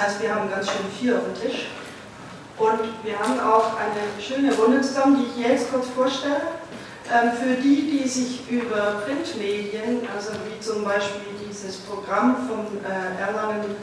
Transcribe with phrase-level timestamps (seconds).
[0.00, 1.66] das heißt, wir haben ganz schön viel auf dem Tisch.
[2.56, 6.40] Und wir haben auch eine schöne Runde zusammen, die ich jetzt kurz vorstelle.
[7.12, 13.20] Ähm, für die, die sich über Printmedien, also wie zum Beispiel dieses Programm vom äh,
[13.20, 13.76] Erlangen,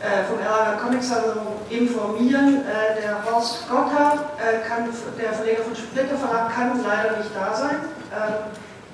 [0.00, 4.88] äh, vom Erlanger Comicsalon informieren, äh, der Horst Gotthard, kann,
[5.20, 7.76] der Verleger von Splitter Verlag, kann leider nicht da sein.
[8.12, 8.34] Ähm,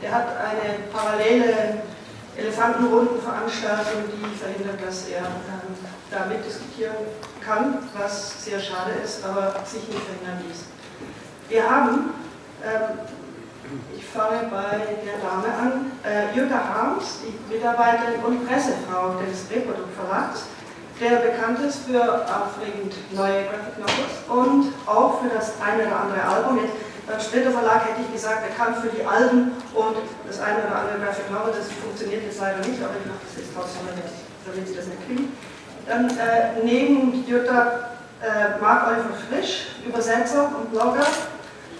[0.02, 1.82] der hat eine parallele
[2.36, 5.22] Elefantenrundenveranstaltung, die verhindert, dass er
[6.10, 6.96] ähm, da mitdiskutieren
[7.44, 10.64] kann, was sehr schade ist, aber sich nicht verhindern ließ.
[11.48, 12.14] Wir haben,
[12.62, 12.98] ähm,
[13.96, 19.94] ich fange bei der Dame an, äh, Jutta Harms, die Mitarbeiterin und Pressefrau des Reprodukt
[19.94, 20.44] Verlags,
[21.00, 26.22] der bekannt ist für aufregend neue Graphic Novels und auch für das eine oder andere
[26.22, 26.60] Album.
[26.60, 30.76] Jetzt beim Splitter Verlag hätte ich gesagt, bekannt für die Alben und das eine oder
[30.76, 34.68] andere Graphic Novel, das funktioniert jetzt leider nicht, aber ich mache das jetzt trotzdem, damit
[34.68, 35.32] Sie das nicht kriegen.
[35.88, 37.90] Dann äh, neben Jutta
[38.22, 41.06] äh, Marc-Oliver Frisch, Übersetzer und Blogger,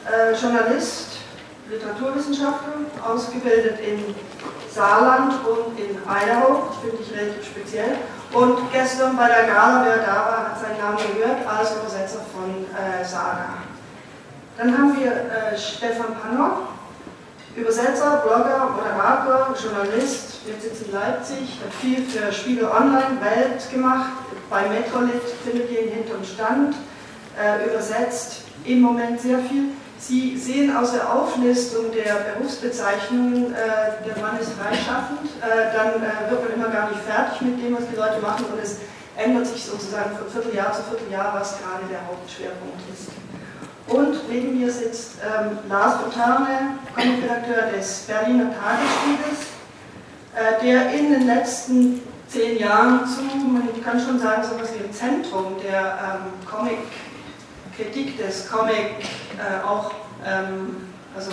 [0.07, 1.19] äh, Journalist,
[1.71, 2.73] Literaturwissenschaftler,
[3.07, 4.15] ausgebildet in
[4.73, 7.97] Saarland und in Idaho, finde ich relativ speziell.
[8.33, 12.67] Und gestern bei der Gala, wer da war, hat seinen Namen gehört, als Übersetzer von
[12.75, 13.49] äh, Saga.
[14.57, 16.70] Dann haben wir äh, Stefan Pannow,
[17.57, 24.13] Übersetzer, Blogger, Moderator, Journalist, jetzt sitzt in Leipzig, hat viel für Spiegel Online, Welt gemacht,
[24.49, 26.77] bei Metrolit findet ihr ihn hinterm Stand,
[27.39, 29.71] äh, übersetzt im Moment sehr viel.
[29.99, 36.31] Sie sehen aus der Auflistung der Berufsbezeichnungen, äh, der Mann ist freischaffend, äh, dann äh,
[36.31, 38.79] wird man immer gar nicht fertig mit dem, was die Leute machen und es
[39.17, 43.11] ändert sich sozusagen von Vierteljahr zu Vierteljahr, was gerade der Hauptschwerpunkt ist.
[43.91, 49.49] Und neben mir sitzt ähm, Lars Otane, Chefredakteur des Berliner Tagesspiegels,
[50.37, 54.85] äh, der in den letzten zehn Jahren zu, man kann schon sagen, so etwas wie
[54.85, 59.01] im Zentrum der ähm, Comic-Kritik des Comic
[59.37, 59.91] äh, auch,
[60.25, 61.33] ähm, also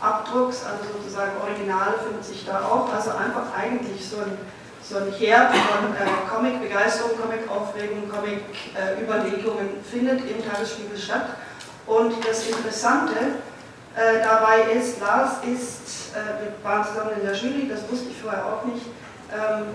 [0.00, 4.38] Abdrucks, also sozusagen Originale findet sich da auch, also einfach eigentlich so ein,
[4.82, 11.36] so ein Herd von äh, Comic-Begeisterung, Comic-Aufregung, Comic-Überlegungen findet im Tagesspiegel statt.
[11.90, 13.18] Und das Interessante
[13.96, 18.22] äh, dabei ist, Lars ist, äh, wir waren zusammen in der Jury, das wusste ich
[18.22, 18.86] vorher auch nicht,
[19.34, 19.74] ähm,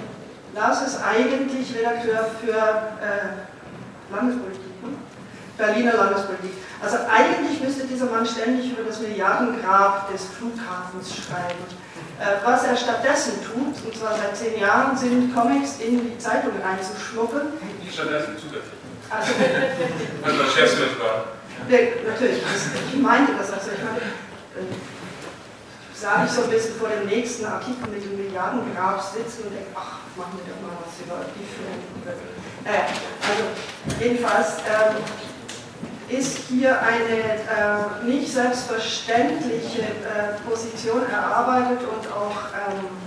[0.56, 4.96] Lars ist eigentlich Redakteur für äh, Landespolitik, ne?
[5.58, 6.52] Berliner Landespolitik.
[6.82, 11.68] Also eigentlich müsste dieser Mann ständig über das Milliardengrab des Flughafens schreiben.
[12.18, 16.52] Äh, was er stattdessen tut, und zwar seit zehn Jahren, sind Comics in die Zeitung
[16.64, 17.48] reinzuschnuppern.
[17.84, 18.80] Nicht stattdessen zusätzlich.
[19.10, 19.34] Also,
[20.24, 21.35] also das Chefsmith war.
[21.68, 22.42] Nee, natürlich,
[22.94, 23.72] ich meinte das also.
[23.72, 24.74] Ich meine, äh,
[25.94, 29.72] sah ich so ein bisschen vor dem nächsten Artikel mit dem Milliardengrab sitzen und denke,
[29.74, 31.82] ach, machen wir doch mal was über die Filme.
[32.66, 33.44] Äh, also,
[34.00, 35.04] jedenfalls ähm,
[36.10, 43.05] ist hier eine äh, nicht selbstverständliche äh, Position erarbeitet und auch ähm,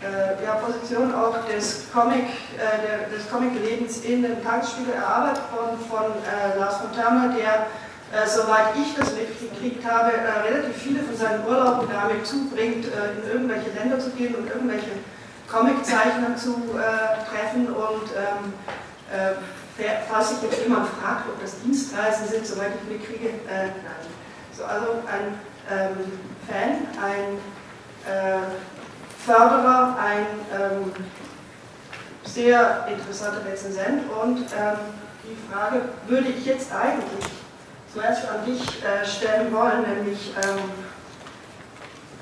[0.00, 2.24] äh, ja, Position auch des Comic,
[2.56, 7.66] äh, der, des Comic-Lebens in dem Tagesspiegel erarbeitet worden von äh, Lars Fontana, der,
[8.12, 13.20] äh, soweit ich das mitgekriegt habe, äh, relativ viele von seinen Urlauben damit zubringt, äh,
[13.20, 14.90] in irgendwelche Länder zu gehen und irgendwelche
[15.50, 16.54] Comiczeichner zu
[17.28, 18.52] treffen und ähm,
[20.08, 23.72] falls sich jetzt jemand fragt, ob das Dienstreisen sind, soweit ich mitkriege, nein.
[24.56, 25.34] So, also ein
[25.68, 26.12] ähm,
[26.46, 27.40] Fan, ein
[29.24, 30.92] Förderer, ein ähm,
[32.24, 34.78] sehr interessanter Rezensent und ähm,
[35.24, 37.26] die Frage würde ich jetzt eigentlich
[37.92, 40.58] zuerst an dich äh, stellen wollen, nämlich ähm,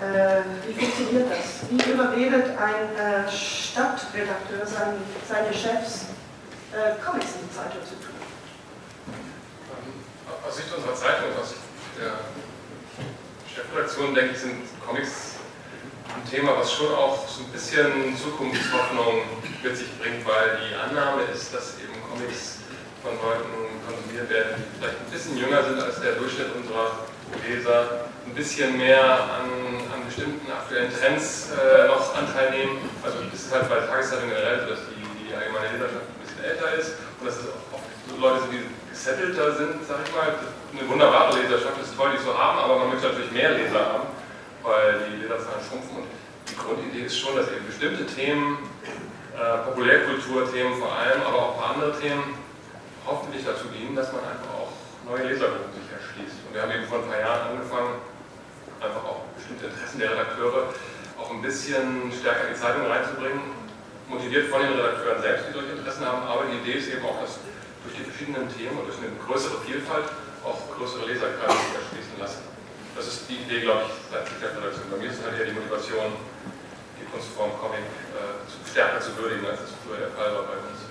[0.01, 1.69] äh, wie funktioniert das?
[1.71, 4.95] Wie überredet ein äh, Stadtredakteur sein,
[5.29, 6.07] seine Chefs,
[6.73, 8.15] äh, Comics in die Zeitung zu tun?
[10.47, 11.55] Aus Sicht unserer Zeitung, aus
[11.99, 12.13] der
[13.53, 15.28] Chefredaktion, denke ich, sind Comics
[16.19, 19.23] ein Thema, was schon auch so ein bisschen Zukunftshoffnung
[19.63, 22.59] mit sich bringt, weil die Annahme ist, dass eben Comics
[23.03, 23.47] von Leuten
[23.87, 27.07] konsumiert werden, die vielleicht ein bisschen jünger sind als der Durchschnitt unserer
[27.47, 29.03] Leser, ein bisschen mehr
[29.39, 29.47] an,
[29.95, 32.91] an bestimmten aktuellen Trends äh, noch Anteil nehmen.
[33.03, 36.45] Also es ist halt bei Tageszeitungen generell so, dass die, die allgemeine Leserschaft ein bisschen
[36.45, 37.83] älter ist und dass es auch
[38.19, 40.35] Leute sind, die gesettelter sind, sag ich mal.
[40.35, 44.18] Eine wunderbare Leserschaft ist toll, die zu haben, aber man möchte natürlich mehr Leser haben
[44.63, 46.03] weil die Leserzahlen schrumpfen.
[46.03, 46.09] Und
[46.49, 48.59] die Grundidee ist schon, dass eben bestimmte Themen
[49.37, 52.35] äh, Populärkulturthemen vor allem, aber auch ein paar andere Themen
[53.07, 54.73] hoffentlich dazu dienen, dass man einfach auch
[55.07, 56.45] neue Lesergruppen sich erschließt.
[56.47, 58.03] Und wir haben eben vor ein paar Jahren angefangen,
[58.81, 60.75] einfach auch bestimmte Interessen der Redakteure
[61.19, 63.43] auch ein bisschen stärker in die Zeitung reinzubringen,
[64.09, 67.21] motiviert von den Redakteuren selbst, die solche Interessen haben, aber die Idee ist eben auch,
[67.21, 67.43] dass
[67.83, 70.07] durch die verschiedenen Themen und durch eine größere Vielfalt
[70.45, 72.58] auch größere Leserkreise sich erschließen lassen.
[72.99, 74.91] Das ist die Idee, glaube ich, der Redaktion.
[74.91, 76.19] Bei mir ist halt eher die Motivation,
[76.99, 80.83] die Kunstform Comic äh, stärker zu würdigen, als das früher der Fall war bei uns.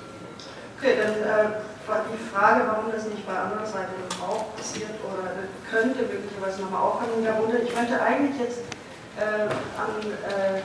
[0.79, 3.91] Okay, dann äh, die Frage, warum das nicht bei anderer Seite
[4.23, 5.35] auch passiert oder
[5.67, 7.27] könnte möglicherweise nochmal aufkommen.
[7.27, 8.63] Darunter, ich möchte eigentlich jetzt
[9.19, 10.63] äh, an äh,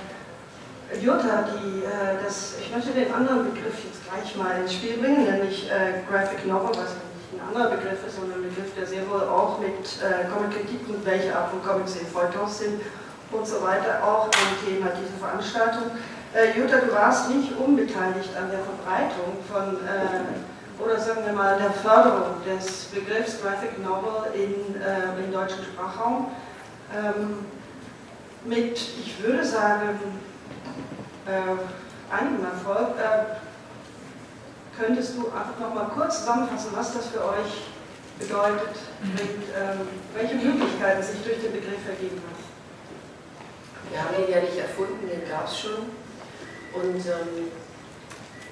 [1.03, 5.27] Jutta, die, äh, das, ich möchte den anderen Begriff jetzt gleich mal ins Spiel bringen,
[5.27, 7.02] nämlich äh, Graphic Novel, was
[7.33, 11.05] ein anderer Begriff ist, sondern ein Begriff, der sehr wohl auch mit äh, Comic-Kritik und
[11.05, 12.81] welche Art von Comics in Feuilletons sind
[13.31, 15.91] und so weiter auch ein Thema dieser Veranstaltung.
[16.35, 21.59] Äh, Jutta, du warst nicht unbeteiligt an der Verbreitung von, äh, oder sagen wir mal,
[21.59, 26.29] der Förderung des Begriffs Graphic Novel in, äh, im deutschen Sprachraum.
[26.95, 27.47] Ähm,
[28.45, 29.99] mit, ich würde sagen,
[31.27, 32.99] äh, einigem Erfolg.
[32.99, 33.42] Äh,
[34.79, 37.69] könntest du einfach noch mal kurz zusammenfassen, was das für euch
[38.19, 42.43] bedeutet, mit, ähm, welche Möglichkeiten sich durch den Begriff ergeben haben?
[43.91, 45.93] Wir haben ihn ja nicht erfunden, den gab es schon.
[46.73, 47.53] Und ähm,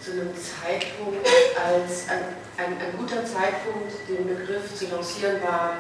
[0.03, 1.27] zu einem Zeitpunkt,
[1.57, 2.25] als ein,
[2.57, 5.75] ein, ein, guter Zeitpunkt, den Begriff zu lancieren war,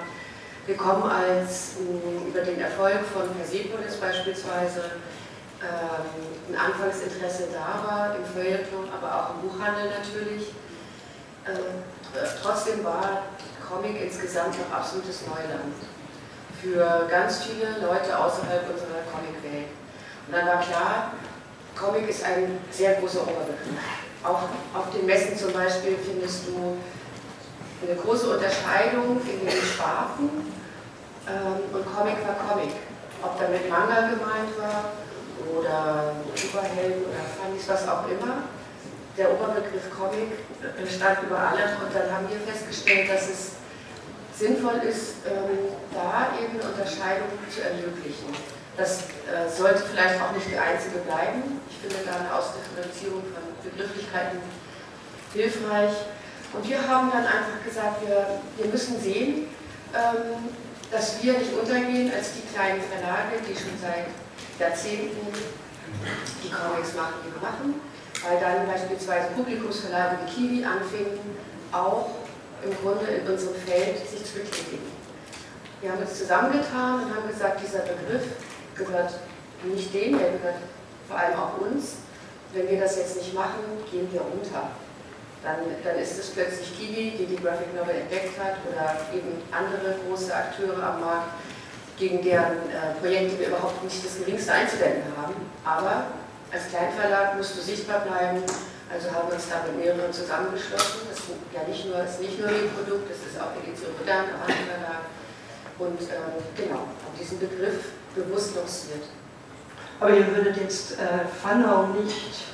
[0.66, 4.90] gekommen, als mh, über den Erfolg von Persepolis beispielsweise
[5.68, 10.52] ein Anfangsinteresse da war, im Feuilleton, aber auch im Buchhandel natürlich.
[11.46, 11.84] Ähm,
[12.42, 13.22] trotzdem war
[13.66, 15.74] Comic insgesamt noch absolutes Neuland
[16.60, 19.68] für ganz viele Leute außerhalb unserer Comic-Welt.
[20.26, 21.12] Und dann war klar,
[21.76, 23.80] Comic ist ein sehr großer Oberbegriff.
[24.22, 24.42] Auch
[24.74, 26.76] auf den Messen zum Beispiel findest du
[27.82, 30.28] eine große Unterscheidung in den Sparten
[31.26, 32.72] ähm, und Comic war Comic.
[33.22, 34.92] Ob damit Manga gemeint war
[35.58, 38.44] oder Superhelden oder Funnies, was auch immer.
[39.16, 40.32] Der Oberbegriff Comic
[40.88, 43.40] stand über allem und dann haben wir festgestellt, dass es
[44.38, 48.32] sinnvoll ist, ähm, da eben eine Unterscheidung zu ermöglichen.
[48.76, 51.60] Das äh, sollte vielleicht auch nicht die einzige bleiben.
[51.68, 54.40] Ich finde da eine Ausdifferenzierung von Begrifflichkeiten
[55.34, 55.92] hilfreich.
[56.52, 59.48] Und wir haben dann einfach gesagt, wir, wir müssen sehen,
[59.92, 60.48] ähm,
[60.90, 64.08] dass wir nicht untergehen als die kleinen Verlage, die schon seit
[64.60, 65.26] Jahrzehnten
[66.44, 67.80] die Comics machen, die wir machen,
[68.22, 71.18] weil dann beispielsweise Publikumsverlage wie Kiwi anfingen,
[71.72, 72.10] auch
[72.62, 74.84] im Grunde in unserem Feld sich zu betätigen.
[75.80, 78.36] Wir haben uns zusammengetan und haben gesagt, dieser Begriff
[78.76, 79.14] gehört
[79.64, 80.60] nicht denen, der gehört
[81.08, 82.04] vor allem auch uns.
[82.52, 84.70] Wenn wir das jetzt nicht machen, gehen wir unter.
[85.42, 89.96] Dann, dann ist es plötzlich Kiwi, die die Graphic Novel entdeckt hat, oder eben andere
[90.04, 91.32] große Akteure am Markt,
[91.98, 95.34] gegen deren äh, Projekte wir überhaupt nicht das Geringste einzuwenden haben.
[95.64, 96.06] Aber
[96.52, 98.42] als Kleinverlag musst du sichtbar bleiben,
[98.90, 101.06] also haben wir uns da mit mehreren zusammengeschlossen.
[101.08, 104.26] Das ist ja nicht nur, ist nicht nur ein Produkt, das ist auch Edition Modern,
[104.26, 105.06] der Verlag.
[105.78, 109.06] Und ähm, genau, haben diesen Begriff bewusst lanciert.
[110.00, 112.50] Aber ihr würdet jetzt äh, Funau nicht,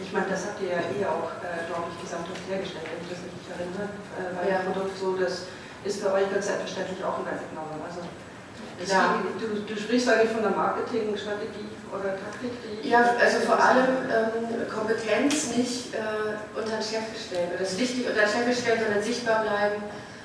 [0.00, 3.12] ich meine, das habt ihr ja eh auch, äh, glaube ich, gesamthaft hergestellt, wenn ich
[3.14, 3.86] das richtig erinnere,
[4.16, 4.64] äh, weil ja.
[4.66, 5.46] Produkt so, das
[5.84, 7.80] ist bei euch ganz selbstverständlich auch ein Graphic Novel.
[7.84, 8.00] Also
[8.88, 9.22] ja.
[9.38, 12.52] Du, du, sprichst eigentlich von der Marketingstrategie oder Taktik?
[12.82, 15.98] ja, also vor allem ähm, Kompetenz nicht äh,
[16.56, 19.82] unter den Chef stellen, oder das nicht unter den Chef stellen, sondern sichtbar bleiben,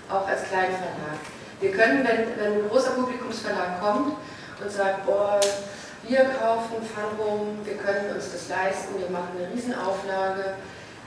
[0.09, 1.19] auch als Kleinverlag.
[1.59, 4.15] Wir können, wenn, wenn ein großer Publikumsverlag kommt
[4.61, 5.39] und sagt, boah,
[6.07, 10.53] wir kaufen Funroom, wir können uns das leisten, wir machen eine Riesenauflage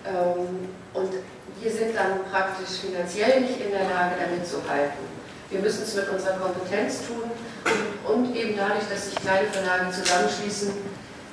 [0.06, 1.12] ähm, und
[1.60, 5.17] wir sind dann praktisch finanziell nicht in der Lage, damit zu halten.
[5.50, 7.24] Wir müssen es mit unserer Kompetenz tun
[8.04, 10.72] und eben dadurch, dass sich kleine Verlage zusammenschließen,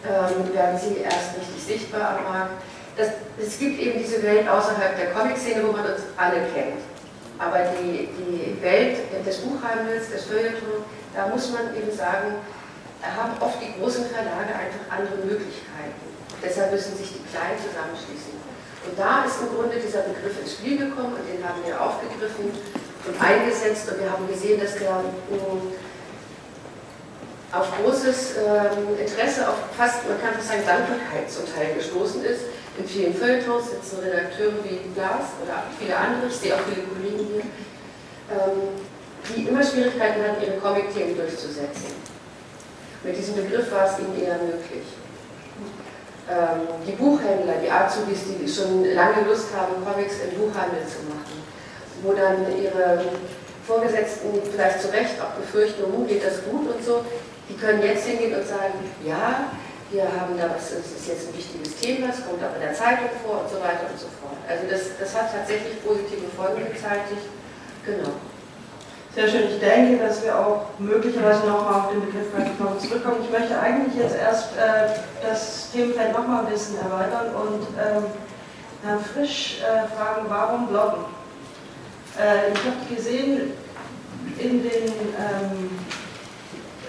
[0.08, 2.64] ähm, werden sie erst richtig sichtbar am Markt.
[2.96, 6.80] Das, es gibt eben diese Welt außerhalb der Comic-Szene, wo man uns alle kennt.
[7.38, 12.40] Aber die, die Welt des Buchhandels, des Feuilleton, da muss man eben sagen,
[13.04, 16.00] da haben oft die großen Verlage einfach andere Möglichkeiten.
[16.40, 18.32] Deshalb müssen sich die Kleinen zusammenschließen.
[18.88, 22.56] Und da ist im Grunde dieser Begriff ins Spiel gekommen und den haben wir aufgegriffen
[23.08, 25.74] und eingesetzt und wir haben gesehen, dass der ähm,
[27.52, 32.42] auf großes ähm, Interesse, auf fast, man kann fast sagen, Dankbarkeit zum Teil gestoßen ist.
[32.78, 37.26] In vielen Feuilletons sitzen Redakteure wie Glas oder viele andere, ich sehe auch viele Kollegen
[37.32, 37.44] hier,
[38.36, 38.76] ähm,
[39.30, 41.96] die immer Schwierigkeiten hatten, ihre Comic-Themen durchzusetzen.
[43.04, 44.86] Mit diesem Begriff war es ihnen eher möglich.
[46.88, 51.35] die Buchhändler, die Azubis, die schon lange Lust haben, Comics im Buchhandel zu machen,
[52.06, 53.02] wo dann ihre
[53.66, 57.04] Vorgesetzten vielleicht zu Recht auch befürchten, oh, geht das gut und so,
[57.50, 59.50] die können jetzt hingehen und sagen, ja,
[59.92, 62.74] wir haben da was, das ist jetzt ein wichtiges Thema, es kommt auch in der
[62.74, 64.38] Zeitung vor und so weiter und so fort.
[64.48, 67.26] Also das, das hat tatsächlich positive Folgen gezeitigt.
[67.86, 68.14] Genau.
[69.14, 69.48] Sehr schön.
[69.48, 73.24] Ich denke, dass wir auch möglicherweise nochmal auf den Begriff Brainstorming zurückkommen.
[73.24, 74.92] Ich möchte eigentlich jetzt erst äh,
[75.24, 78.04] das Themenfeld nochmal ein bisschen erweitern und ähm,
[78.84, 81.15] Herrn Frisch äh, fragen, warum bloggen?
[82.18, 83.52] Äh, ich habe gesehen
[84.38, 84.88] in den,
[85.20, 85.70] ähm,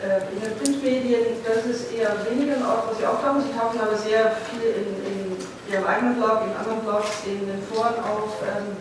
[0.02, 3.42] äh, Printmedien, dass es eher weniger Ort, was Sie auch tauchen.
[3.42, 7.62] Sie tauchen aber sehr viel in, in Ihrem eigenen Blog, in anderen Blogs, in den
[7.62, 8.38] Foren auf.
[8.44, 8.76] Ähm,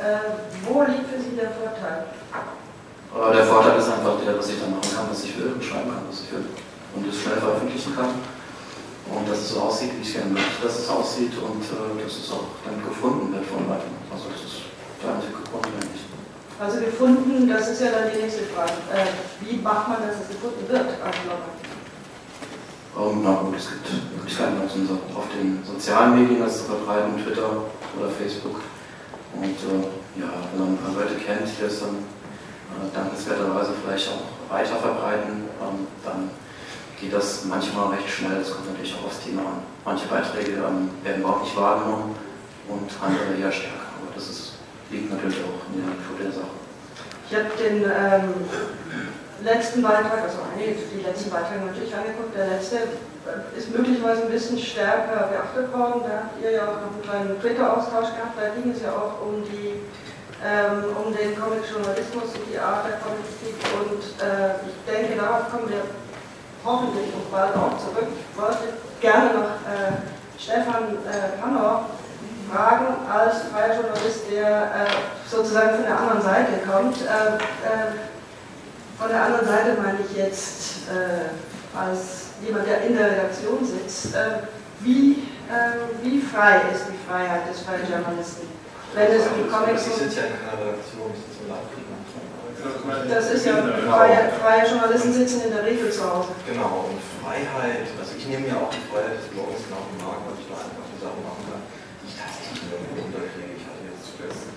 [0.00, 2.10] äh, wo liegt für Sie der Vorteil?
[3.14, 6.02] Der Vorteil ist einfach der, dass ich dann machen kann, was ich will, schreiben kann,
[6.10, 6.44] was ich will
[6.96, 8.10] und es schnell veröffentlichen kann
[9.10, 12.12] und dass es so aussieht, wie ich gerne möchte, dass es aussieht und äh, dass
[12.18, 13.94] es auch dann gefunden wird von Leuten.
[14.10, 14.53] Also das ist
[16.60, 18.72] Also gefunden, das ist ja dann die nächste Frage.
[18.92, 19.06] Äh,
[19.40, 21.50] wie macht man, dass es gefunden wird als Blogger?
[22.96, 27.50] Um, na gut, es gibt Möglichkeiten auf den sozialen Medien das zu verbreiten, Twitter
[27.98, 28.60] oder Facebook.
[29.34, 34.08] Und äh, ja, wenn man ein paar Leute kennt, die es dann äh, dankenswerterweise vielleicht
[34.10, 36.30] auch weiter verbreiten, ähm, dann
[37.00, 38.40] geht das manchmal recht schnell.
[38.40, 39.62] Es kommt natürlich auch aufs Thema an.
[39.84, 42.14] Manche Beiträge ähm, werden überhaupt nicht wahrgenommen
[42.68, 43.90] und andere eher stärker.
[43.98, 44.43] Aber das ist,
[44.94, 46.54] liegt natürlich auch in der Natur der Sache.
[47.26, 48.46] Ich habe den ähm,
[49.42, 52.94] letzten Beitrag, also einige, die letzten Beiträge natürlich angeguckt, der letzte
[53.56, 56.04] ist möglicherweise ein bisschen stärker beachtet worden.
[56.04, 58.36] Da habt ihr ja auch noch einen kleinen Twitter-Austausch gehabt.
[58.36, 59.80] Da ging es ja auch um, die,
[60.44, 63.56] ähm, um den Comic-Journalismus und die Art der Comic-Kritik.
[63.80, 65.88] Und äh, ich denke, darauf kommen wir
[66.64, 68.12] hoffentlich und bald auch zurück.
[68.12, 70.04] Ich wollte gerne noch äh,
[70.36, 71.88] Stefan äh, Pannor
[72.50, 76.96] fragen, als freier Journalist, der äh, sozusagen von der anderen Seite kommt.
[77.02, 77.92] Äh, äh,
[78.98, 80.86] von der anderen Seite meine ich jetzt
[81.74, 84.14] als jemand, der in der Redaktion sitzt,
[84.80, 88.46] wie, äh, wie frei ist die Freiheit des freien Journalisten?
[88.94, 91.84] Wenn es um Comics Ich sitze ja in keiner Redaktion, ich sitze im Landkrieg.
[93.10, 96.32] Das ist ja, freie, freie Journalisten sitzen in der Regel zu Hause.
[96.48, 100.24] Genau, und Freiheit, also ich nehme ja auch die Freiheit des Blogs genau im Markt,
[100.24, 101.60] weil ich da einfach die Sachen machen kann,
[102.00, 103.52] die ich tatsächlich nirgendwo unterkriege.
[103.60, 104.48] Ich hatte jetzt zuletzt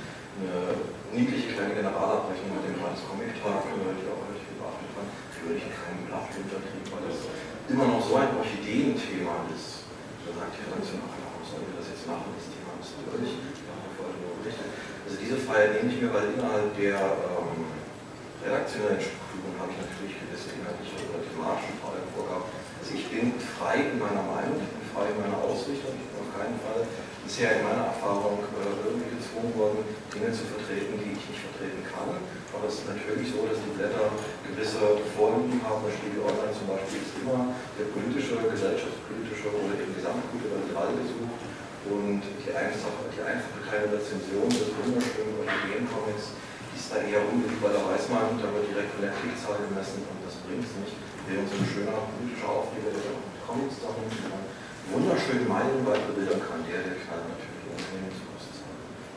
[1.18, 4.94] niedliche kleine Generalabrechnung mit dem Rheins Comic Tag, die auch relativ viel beachtet.
[5.34, 7.20] Die würde ich keinen Blatt unterkriegen, weil das
[7.74, 9.90] immer noch so ein Orchideenthema ist,
[10.30, 12.30] da sagt die Redaktion, ach, warum sollen wir das jetzt machen?
[12.38, 13.34] Das Thema ist durch.
[15.08, 17.66] Also diese Freiheit nehme ich mir, weil innerhalb der ähm,
[18.44, 22.48] redaktionellen Strukturen habe ich natürlich gewisse inhaltliche oder thematische Vorgaben.
[22.80, 26.16] Also ich bin frei in meiner Meinung, ich bin frei in meiner Ausrichtung, ich bin
[26.22, 26.84] auf keinen Fall
[27.28, 29.84] bisher in meiner Erfahrung äh, irgendwie gezwungen worden,
[30.16, 32.16] Dinge zu vertreten, die ich nicht vertreten kann.
[32.56, 34.16] Aber es ist natürlich so, dass die Blätter
[34.48, 34.80] gewisse
[35.12, 35.84] Vorlieben haben.
[35.84, 41.44] Der Spiegel Online zum Beispiel ist immer der politische, gesellschaftspolitische oder eben gesamtkulturelle gesucht.
[41.92, 46.32] Und die einfache, die einfache kleine Rezension des wunderschönen Orchideen-Comics
[46.80, 50.04] ist da eher unbedingt, weil da weiß man, da wird direkt von der Klickzahl gemessen
[50.08, 50.96] und das bringt es nicht.
[51.28, 54.08] Während so ein schöner politischer Aufkleber, der Comics darum
[54.92, 58.64] wunderschön meilenweit bebildern kann, der, der knallt natürlich Unternehmenskosten.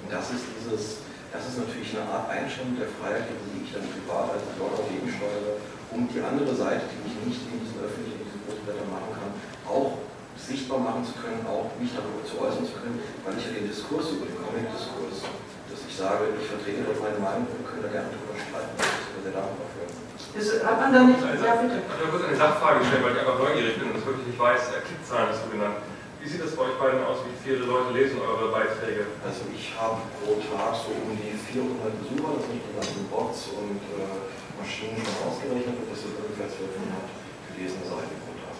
[0.03, 3.87] Und das ist dieses, das ist natürlich eine Art Einschränkung der Freiheit, die ich dann
[3.87, 5.63] privat als Blogger gegensteuere,
[5.95, 9.31] um die andere Seite, die ich nicht in diesen öffentlichen, in diesen Großblättern machen kann,
[9.67, 10.03] auch
[10.35, 13.71] sichtbar machen zu können, auch mich darüber zu äußern zu können, weil ich ja den
[13.71, 15.23] Diskurs über den Comic-Diskurs,
[15.71, 19.23] dass ich sage, ich vertrete dort meine Meinung, können da gerne drüber streiten, das ist
[19.23, 20.10] sehr dankbar für.
[20.31, 21.83] Das hat man da nicht, also, ja bitte.
[21.83, 24.39] Ich will kurz eine Sachfrage stellen, weil ich einfach neugierig bin und das wirklich nicht
[24.39, 25.83] weiß, Klickzahlen ist so genannt.
[26.21, 27.25] Wie sieht das bei euch beiden aus?
[27.27, 29.09] Wie viele Leute lesen eure Beiträge?
[29.25, 33.57] Also ich habe pro Tag so um die 400 Besucher, das sind die ganzen Bots
[33.57, 34.29] und äh,
[34.61, 37.09] Maschinen schon ausgerechnet und das sind ungefähr 1200
[37.51, 38.57] gelesene Seiten pro Tag.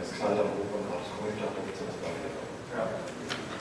[0.00, 2.28] Das knallt am Hoch und das Kommentar, da gibt es das gleiche.
[2.74, 2.82] Ja.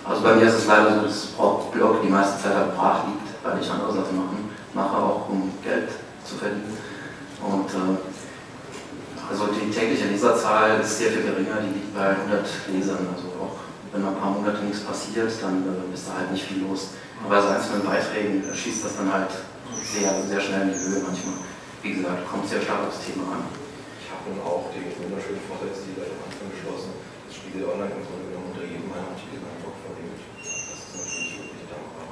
[0.08, 1.36] Also bei mir ist es leider so, dass
[1.76, 5.52] Blog die meiste Zeit halt brach liegt, weil ich andere Sachen machen, mache, auch um
[5.60, 5.92] Geld
[6.26, 6.78] zu verdienen.
[7.42, 7.98] Und äh,
[9.30, 13.08] also die tägliche Leserzahl ist sehr viel geringer, die liegt bei 100 Lesern.
[13.14, 13.58] Also auch
[13.94, 16.98] wenn ein paar Monate nichts passiert, dann äh, ist da halt nicht viel los.
[17.24, 19.32] Aber bei einzelnen Beiträgen schießt das dann halt
[19.74, 21.42] sehr, sehr schnell in die Höhe manchmal.
[21.82, 23.46] Wie gesagt, kommt sehr stark aufs Thema an.
[24.02, 26.92] Ich habe nun auch den wunderschönen Vorteil, die gleich am Anfang geschlossen,
[27.30, 30.22] das Spiegel Online im Grunde genommen unter jedem meiner Artikel meinen Blog verlinkt.
[30.42, 32.06] Das ist natürlich wirklich dankbar.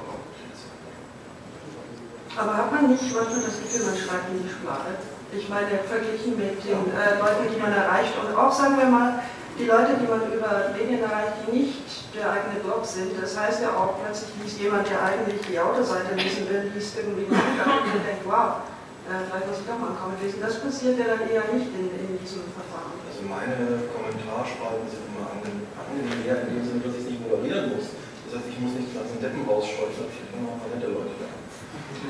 [2.36, 4.98] Aber hat man nicht manchmal das Gefühl, man schreibt in die Schublade?
[5.30, 9.22] Ich meine, verglichen mit den äh, Leuten, die man erreicht und auch, sagen wir mal,
[9.54, 13.62] die Leute, die man über Medien erreicht, die nicht der eigene Blog sind, das heißt
[13.62, 18.26] ja auch, plötzlich liest jemand, der eigentlich die Autoseite lesen will, liest irgendwie und denkt,
[18.26, 18.66] wow,
[19.06, 20.42] äh, vielleicht muss ich doch mal einen Comic lesen.
[20.42, 22.98] Das passiert ja dann eher nicht in, in diesem Verfahren.
[23.06, 27.94] Also meine Kommentarspalten sind immer angenehm, in dem Sinne, dass ich es nicht moderieren muss.
[28.26, 31.43] Das heißt, ich muss nicht die ganzen Deppen rausscheuchen, ich kriege immer nette Leute da.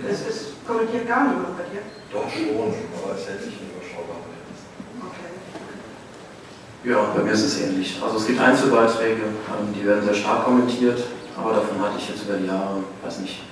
[0.08, 1.82] Es, es kommentiert gar niemand bei dir?
[2.12, 4.20] Doch schon, aber es hält sich in überschaubar.
[5.00, 5.30] Okay.
[6.84, 8.00] Ja, bei mir ist es ähnlich.
[8.02, 11.02] Also es gibt Einzelbeiträge, ähm, die werden sehr stark kommentiert,
[11.36, 13.42] aber davon hatte ich jetzt über die Jahre, weiß nicht,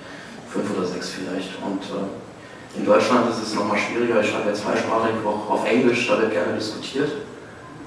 [0.49, 1.51] fünf oder sechs vielleicht.
[1.63, 4.21] Und äh, in Deutschland ist es nochmal schwieriger.
[4.21, 7.11] Ich schreibe ja zweisprachig, auch auf Englisch, da wird gerne diskutiert.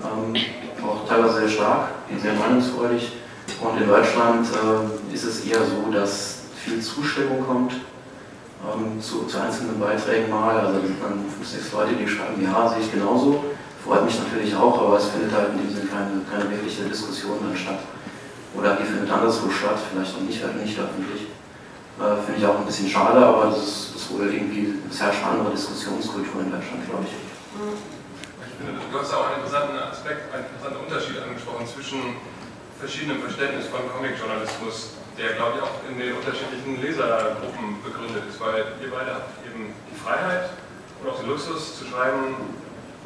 [0.03, 0.35] Ähm,
[0.83, 1.89] auch teilweise sehr stark,
[2.21, 3.11] sehr meinungsfreudig.
[3.61, 7.73] Und in Deutschland äh, ist es eher so, dass viel Zustimmung kommt
[8.73, 10.57] ähm, zu, zu, einzelnen Beiträgen mal.
[10.57, 13.45] Also dann fünf, sechs Leute, die schreiben, ja, sehe ich genauso.
[13.85, 17.37] Freut mich natürlich auch, aber es findet halt in dem Sinne keine, keine wirkliche Diskussion
[17.41, 17.79] dann statt.
[18.57, 21.27] Oder die findet anderswo statt, vielleicht auch nicht, nicht öffentlich.
[21.99, 25.23] Äh, Finde ich auch ein bisschen schade, aber das ist, das wohl irgendwie, es herrscht
[25.23, 27.13] eine andere Diskussionskultur in Deutschland, glaube ich.
[27.13, 27.25] Ich
[28.91, 31.99] du hast auch einen interessanten Aspekt, einen interessanten Unterschied angesprochen zwischen
[32.79, 38.75] verschiedenem Verständnis von Comic-Journalismus, der, glaube ich, auch in den unterschiedlichen Lesergruppen begründet ist, weil
[38.83, 40.51] ihr beide habt eben die Freiheit
[40.99, 42.35] und auch den Luxus zu schreiben,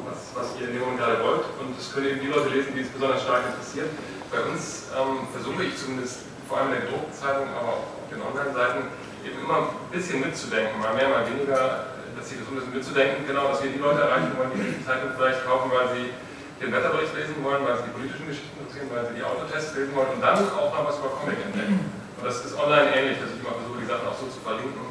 [0.06, 1.46] was, was ihr in dem Moment gerade wollt.
[1.62, 3.94] Und das können eben die Leute lesen, die es besonders stark interessiert.
[4.34, 8.10] Bei uns ähm, versuche ich zumindest, vor allem in der gedruckten Zeitung, aber auch auf
[8.10, 8.90] den Online-Seiten,
[9.22, 13.54] eben immer ein bisschen mitzudenken, mal mehr, mal weniger, dass sie versuchen, ein mitzudenken, genau,
[13.54, 16.10] dass wir die Leute erreichen wollen, die die Zeitung vielleicht kaufen, weil sie
[16.58, 19.94] den Wetterbericht lesen wollen, weil sie die politischen Geschichten interessieren, weil sie die Autotests lesen
[19.96, 21.99] wollen und dann auch noch was über Comic entdecken.
[22.20, 24.84] Und das ist online ähnlich, dass ich immer versuche, die Sachen auch so zu verlinken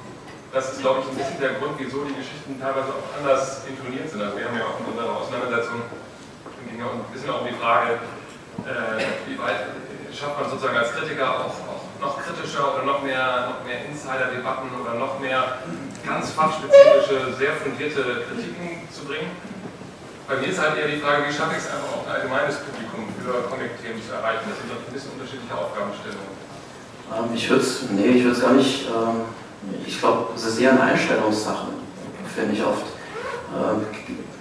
[0.53, 4.09] das ist, glaube ich, ein bisschen der Grund, wieso die Geschichten teilweise auch anders intoniert
[4.09, 4.23] sind.
[4.23, 5.85] Also wir haben ja auch in unserer Auseinandersetzung
[6.69, 8.01] ging ja ein bisschen auch um die Frage,
[8.67, 9.73] äh, wie weit
[10.13, 14.69] schafft man sozusagen als Kritiker auch, auch noch kritischer oder noch mehr, noch mehr Insider-Debatten
[14.75, 15.63] oder noch mehr
[16.05, 19.31] ganz fachspezifische, sehr fundierte Kritiken zu bringen.
[20.27, 22.61] Bei mir ist halt eher die Frage, wie schaffe ich es einfach auch ein allgemeines
[22.61, 24.45] Publikum für Comic-Themen zu erreichen.
[24.49, 26.48] Das sind ein bisschen unterschiedliche Aufgabenstellungen.
[27.17, 29.23] Ähm, ich würde es, nee, ich würde es gar nicht ähm
[29.87, 31.69] ich glaube, es ist eher eine Einstellungssache,
[32.35, 32.85] finde ich oft.
[33.53, 33.87] Ähm,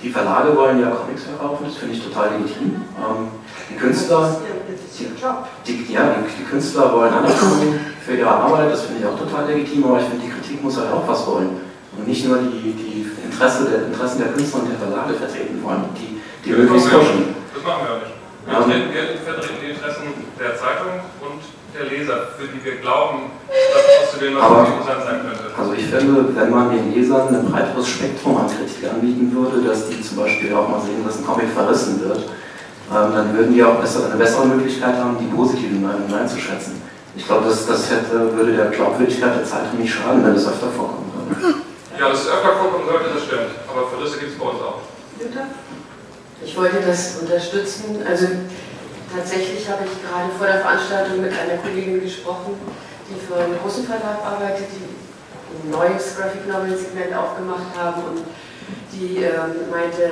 [0.01, 2.81] die Verlage wollen ja Comics verkaufen, das finde ich total legitim.
[2.99, 3.27] Ähm,
[3.69, 9.01] die Künstler, die, die, ja, die, die, Künstler wollen Anerkennung für ihre Arbeit, das finde
[9.01, 11.61] ich auch total legitim, aber ich finde, die Kritik muss halt auch was wollen.
[11.97, 15.85] Und nicht nur die, die Interesse der, Interessen der Künstler und der Verlage vertreten wollen,
[15.97, 17.35] die, die ja, möglichst pushen.
[17.53, 18.13] Das machen wir auch nicht.
[18.45, 20.03] Wir, ähm, wir vertreten die Interessen
[20.39, 21.41] der Zeitung und
[21.77, 25.45] der Leser, für die wir glauben, dass auszudem was Aber, interessant sein könnte.
[25.57, 29.87] Also ich finde, wenn man den Lesern ein breiteres Spektrum an Kritik anbieten würde, dass
[29.87, 32.19] die zum Beispiel auch mal sehen, dass ein Comic verrissen wird,
[32.89, 36.81] ähm, dann würden die auch besser, eine bessere Möglichkeit haben, die positiven Meinungen einzuschätzen.
[37.15, 40.67] Ich glaube, das, das hätte, würde der Glaubwürdigkeit der Zeitung nicht schaden, wenn das öfter
[40.69, 41.55] vorkommen würde.
[41.99, 43.57] Ja, dass es öfter vorkommen sollte, das stimmt.
[43.67, 44.81] Aber Verrisse gibt es bei uns auch.
[46.45, 48.03] Ich wollte das unterstützen.
[48.07, 48.27] Also
[49.15, 52.59] Tatsächlich habe ich gerade vor der Veranstaltung mit einer Kollegin gesprochen,
[53.09, 58.23] die für einen großen Verlag arbeitet, die ein neues Graphic Novel Segment aufgemacht haben und
[58.91, 60.11] die ähm, meinte,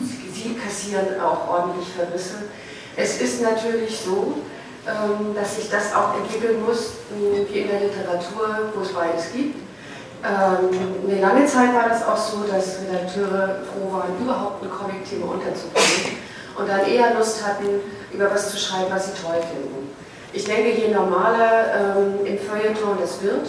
[0.00, 2.50] sie kassieren auch ordentlich Verrisse.
[2.94, 4.34] Es ist natürlich so,
[4.86, 9.56] ähm, dass sich das auch entwickeln muss, wie in der Literatur, wo es beides gibt.
[10.22, 15.32] Ähm, eine lange Zeit war das auch so, dass Redakteure froh waren, überhaupt ein Comic-Thema
[15.32, 16.27] unterzubringen
[16.58, 17.80] und dann eher Lust hatten,
[18.12, 19.90] über was zu schreiben, was sie toll finden.
[20.32, 23.48] Ich denke, je normaler ähm, im Feuilleton das wird,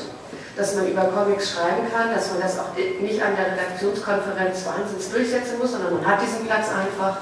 [0.56, 5.12] dass man über Comics schreiben kann, dass man das auch nicht an der Redaktionskonferenz wahnsinnig
[5.12, 7.18] durchsetzen muss, sondern man hat diesen Platz einfach,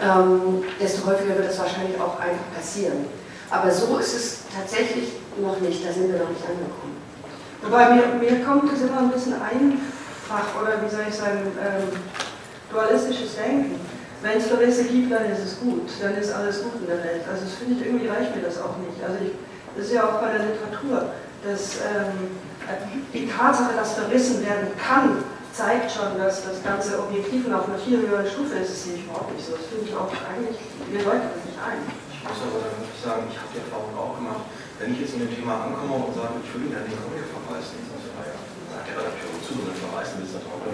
[0.00, 3.06] ähm, desto häufiger wird es wahrscheinlich auch einfach passieren.
[3.50, 6.96] Aber so ist es tatsächlich noch nicht, da sind wir noch nicht angekommen.
[7.62, 11.88] Wobei mir, mir kommt es immer ein bisschen einfach, oder wie soll ich sagen, ähm,
[12.70, 13.80] dualistisches Denken.
[14.20, 17.22] Wenn es Verrisse gibt, dann ist es gut, dann ist alles gut in der Welt.
[17.30, 18.98] Also das finde ich, irgendwie reicht mir das auch nicht.
[18.98, 19.30] Also ich,
[19.76, 21.14] das ist ja auch bei der Literatur,
[21.46, 22.34] dass ähm,
[23.14, 25.22] die Tatsache, dass verrissen werden kann,
[25.54, 28.74] zeigt schon, dass das ganze Objektiv auf einer viel höheren Stufe ist.
[28.74, 29.54] Das sehe ich überhaupt nicht so.
[29.54, 30.58] Das finde ich auch eigentlich,
[30.90, 31.78] wir deuten das nicht ein.
[32.10, 34.50] Ich muss aber dann sagen, ich habe die Erfahrung auch gemacht,
[34.82, 37.86] wenn ich jetzt in dem Thema ankomme und sage, ich würde gerne den Comic verweisen,
[37.86, 38.47] dann sagt
[38.94, 40.72] der verweisen es dann oder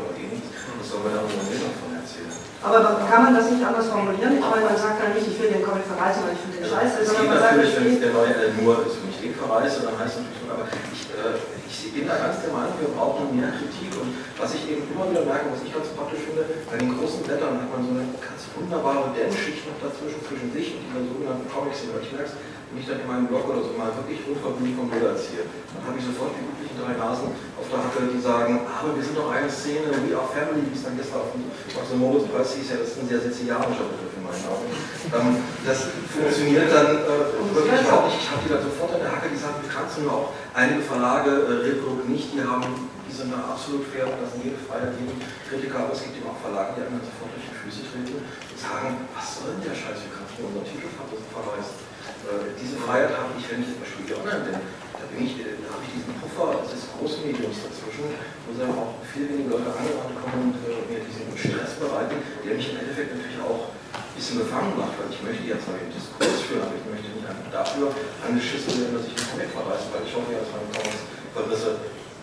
[0.85, 2.31] soll man erzählen?
[2.64, 4.40] Aber kann man das nicht anders formulieren?
[4.40, 6.68] Ich meine, man sagt dann nicht, ich will den Comic verreißen, weil ich finde den
[6.70, 8.00] scheiße, sondern man sagt, ich will...
[8.00, 11.03] der neue Alan Moore ist für mich eh verreise, dann heißt es natürlich, aber ich,
[11.12, 11.37] äh,
[11.68, 15.05] ich bin da ganz der Meinung, wir brauchen mehr Kritik und was ich eben immer
[15.12, 18.09] wieder merke, was ich ganz praktisch finde, bei den großen Blättern hat man so eine
[18.16, 22.33] ganz wunderbare Dämmschicht noch dazwischen, zwischen sich und dieser sogenannten Comics, die ich merke,
[22.74, 25.82] wenn ich dann in meinem Blog oder so mal wirklich unverblümt vom Bilder erziehe, dann
[25.87, 29.14] habe ich sofort die üblichen drei Nasen auf der Hacke, die sagen, aber wir sind
[29.14, 32.58] doch eine Szene, we are family, wie es dann gestern auf dem, auf dem Moritz-Preis
[32.58, 34.66] hieß, ja, das ist ein sehr sizilianischer Begriff in meinen Augen.
[34.66, 38.26] Ähm, das funktioniert dann äh, wirklich auch nicht.
[38.26, 40.82] Ich habe die dann sofort an der Hacke, die sagen, wir kannst nur auch einige
[40.82, 44.58] Verlage, äh, Rilbrook nicht, die haben, die sind da absolut fair und das sind jede
[44.58, 45.14] Freiheit, jedem
[45.46, 48.18] Kritiker, aber es gibt eben auch Verlage, die einem dann sofort durch die Füße treten
[48.18, 51.83] und sagen, was soll denn der Scheiß, wir kannst nur unseren Titel verweisen.
[52.24, 54.56] Äh, diese Freiheit habe ich, wenn ich etwas Spiegel online bin.
[54.56, 58.16] Da, bin ich, da habe ich diesen Puffer des großen Mediums dazwischen,
[58.48, 62.56] wo dann auch viel weniger Leute angewandt kommen und äh, mir diesen Stress bereiten, der
[62.56, 65.92] mich im Endeffekt natürlich auch ein bisschen befangen macht, weil ich möchte ja zwar den
[65.92, 67.92] Diskurs führen, aber ich möchte nicht einfach dafür
[68.24, 71.70] angeschissen werden, dass ich einen Comic verweise, weil ich hoffe ja, dass meine Comics-Verrisse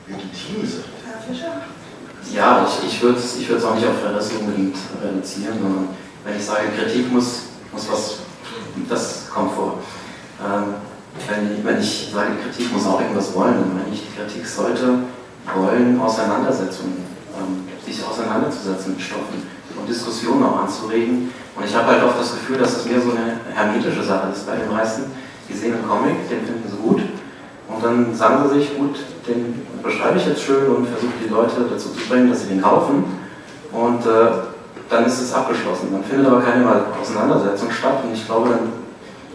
[0.09, 0.89] legitim sind.
[1.05, 1.53] Herr Fischer?
[2.33, 5.93] Ja, ich, ich würde es ich auch nicht auf Verrisse unbedingt reduzieren, sondern
[6.25, 8.30] wenn ich sage, Kritik muss, muss was
[8.89, 9.79] das kommt vor.
[10.39, 10.75] Ähm,
[11.27, 14.45] wenn, ich, wenn ich sage, Kritik muss auch irgendwas wollen, dann meine ich, die Kritik
[14.45, 14.99] sollte
[15.55, 17.03] wollen, Auseinandersetzungen,
[17.37, 19.43] ähm, sich auseinanderzusetzen mit Stoffen
[19.77, 21.31] und Diskussionen auch anzuregen.
[21.55, 24.47] Und ich habe halt oft das Gefühl, dass es mehr so eine hermetische Sache ist
[24.47, 25.11] bei den meisten.
[25.49, 27.01] Die sehen einen Comic, den finden sie gut
[27.73, 28.95] und dann sagen sie sich, gut,
[29.27, 32.61] den beschreibe ich jetzt schön und versuche die Leute dazu zu bringen, dass sie den
[32.61, 33.03] kaufen.
[33.71, 34.50] Und äh,
[34.91, 35.87] dann ist es abgeschlossen.
[35.91, 36.65] Dann findet aber keine
[37.01, 38.69] Auseinandersetzung statt und ich glaube, dann,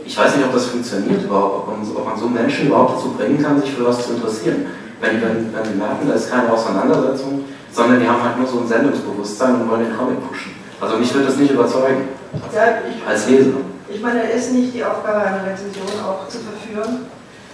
[0.05, 3.15] ich weiß nicht, ob das funktioniert überhaupt, ob man, ob man so Menschen überhaupt dazu
[3.17, 4.67] bringen kann, sich für was zu interessieren.
[5.01, 8.61] Wenn, wenn, wenn sie merken, da ist keine Auseinandersetzung, sondern die haben halt nur so
[8.61, 10.53] ein Sendungsbewusstsein und wollen den Comic pushen.
[10.81, 12.09] Also mich wird das nicht überzeugen,
[12.55, 13.61] ja, ich, als Leser.
[13.89, 17.07] Ich meine, es ist nicht die Aufgabe einer Rezension auch zu verführen.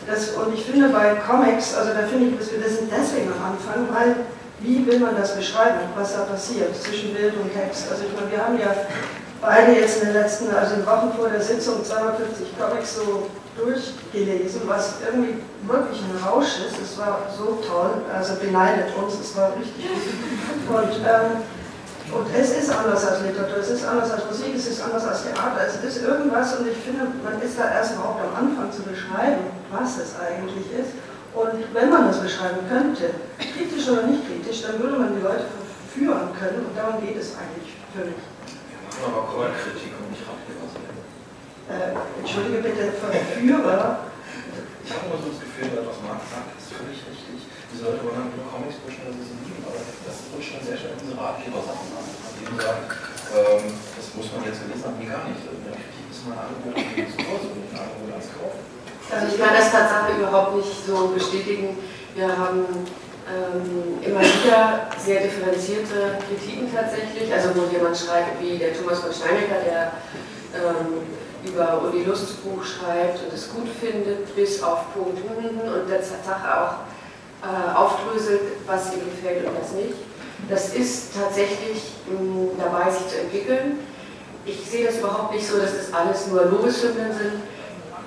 [0.06, 3.30] Das, und ich finde bei Comics, also da finde ich, dass wir das sind deswegen
[3.30, 4.26] am Anfang, weil
[4.62, 7.90] wie will man das beschreiben, was da passiert zwischen Bild und Text?
[7.90, 8.74] Also ich meine, wir haben ja
[9.40, 14.62] beide jetzt in den letzten, also in Wochen vor der Sitzung 250 Comics so durchgelesen,
[14.66, 16.80] was irgendwie wirklich ein Rausch ist.
[16.80, 20.76] Es war so toll, also beneidet uns, es war richtig gut.
[20.76, 21.42] Und, ähm,
[22.12, 25.24] und es ist anders als Literatur, es ist anders als Musik, es ist anders als
[25.24, 28.82] Theater, es ist irgendwas und ich finde, man ist da erst überhaupt am Anfang zu
[28.82, 30.92] beschreiben, was es eigentlich ist.
[31.32, 35.48] Und wenn man das beschreiben könnte, kritisch oder nicht kritisch, dann würde man die Leute
[35.48, 38.20] verführen können und darum geht es eigentlich für mich.
[38.20, 40.68] Wir machen aber Chorkritik und nicht Ratgeber.
[41.72, 44.12] Äh, entschuldige bitte, Verführer.
[44.84, 47.22] Ich habe immer so das Gefühl, was Marc sagt, ist völlig richtig.
[47.82, 50.78] Leute wollen halt nur Comics pushen, dass sie sie lieben, aber das rutscht dann sehr
[50.78, 52.06] schnell in diese Ratgeber-Sachen an.
[52.06, 52.84] Die sagen,
[53.34, 55.42] ähm, das muss man jetzt gelesen haben, wie gar nicht.
[55.50, 58.71] In der Kritik ist mal ein Angebot ein Angebot ans Kaufen.
[59.12, 61.76] Also ich kann das Tatsache überhaupt nicht so bestätigen.
[62.14, 62.64] Wir haben
[63.28, 69.12] ähm, immer wieder sehr differenzierte Kritiken tatsächlich, also wo jemand schreibt, wie der Thomas von
[69.12, 69.92] Steinecker, der
[70.56, 71.04] ähm,
[71.44, 76.60] über Uli Lusts Buch schreibt und es gut findet, bis auf Punkt und der Tatsache
[76.60, 76.74] auch
[77.44, 79.94] äh, aufdröselt, was ihm gefällt und was nicht.
[80.48, 83.78] Das ist tatsächlich mh, dabei, sich zu entwickeln.
[84.46, 87.42] Ich sehe das überhaupt nicht so, dass das alles nur Lobeshymnen sind.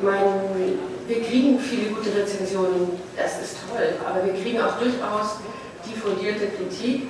[0.02, 5.38] Mein wir kriegen viele gute Rezensionen, das ist toll, aber wir kriegen auch durchaus
[5.86, 7.04] die fundierte Kritik,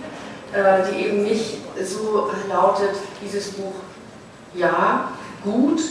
[0.53, 3.73] äh, die eben nicht so lautet, dieses Buch
[4.53, 5.12] ja,
[5.43, 5.81] gut,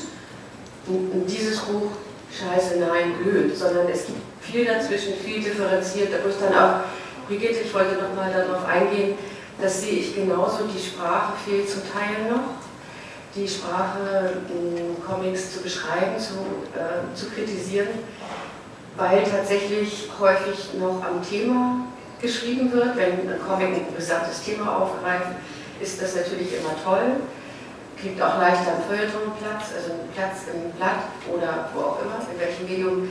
[1.27, 1.91] dieses Buch
[2.31, 6.81] scheiße, nein, blöd, sondern es gibt viel dazwischen, viel differenziert, da muss dann auch,
[7.29, 9.17] Brigitte, ich wollte nochmal darauf eingehen,
[9.61, 12.64] das sehe ich genauso, die Sprache fehlt zum Teil noch
[13.35, 16.35] die Sprache in Comics zu beschreiben, zu,
[16.79, 17.89] äh, zu kritisieren,
[18.97, 21.87] weil tatsächlich häufig noch am Thema
[22.21, 22.97] geschrieben wird.
[22.97, 25.31] Wenn ein Comic ein gesamtes Thema aufgreift,
[25.81, 27.17] ist das natürlich immer toll.
[28.01, 32.39] Kriegt auch leichter einen Feuilletonplatz, also einen Platz im Blatt oder wo auch immer, in
[32.39, 33.09] welchem Medium.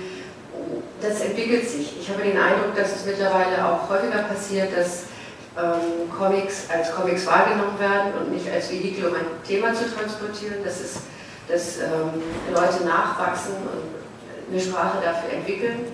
[1.01, 1.99] Das entwickelt sich.
[1.99, 5.05] Ich habe den Eindruck, dass es mittlerweile auch häufiger passiert, dass
[5.57, 10.63] ähm, Comics als Comics wahrgenommen werden und nicht als Vehikel, um ein Thema zu transportieren,
[10.63, 10.97] dass, es,
[11.47, 15.85] dass ähm, Leute nachwachsen und eine Sprache dafür entwickeln.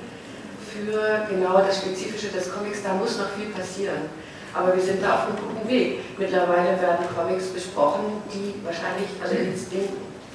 [0.69, 4.09] Für genau das Spezifische des Comics, da muss noch viel passieren.
[4.53, 5.99] Aber wir sind da auf einem guten Weg.
[6.17, 9.89] Mittlerweile werden Comics besprochen, die wahrscheinlich, also in den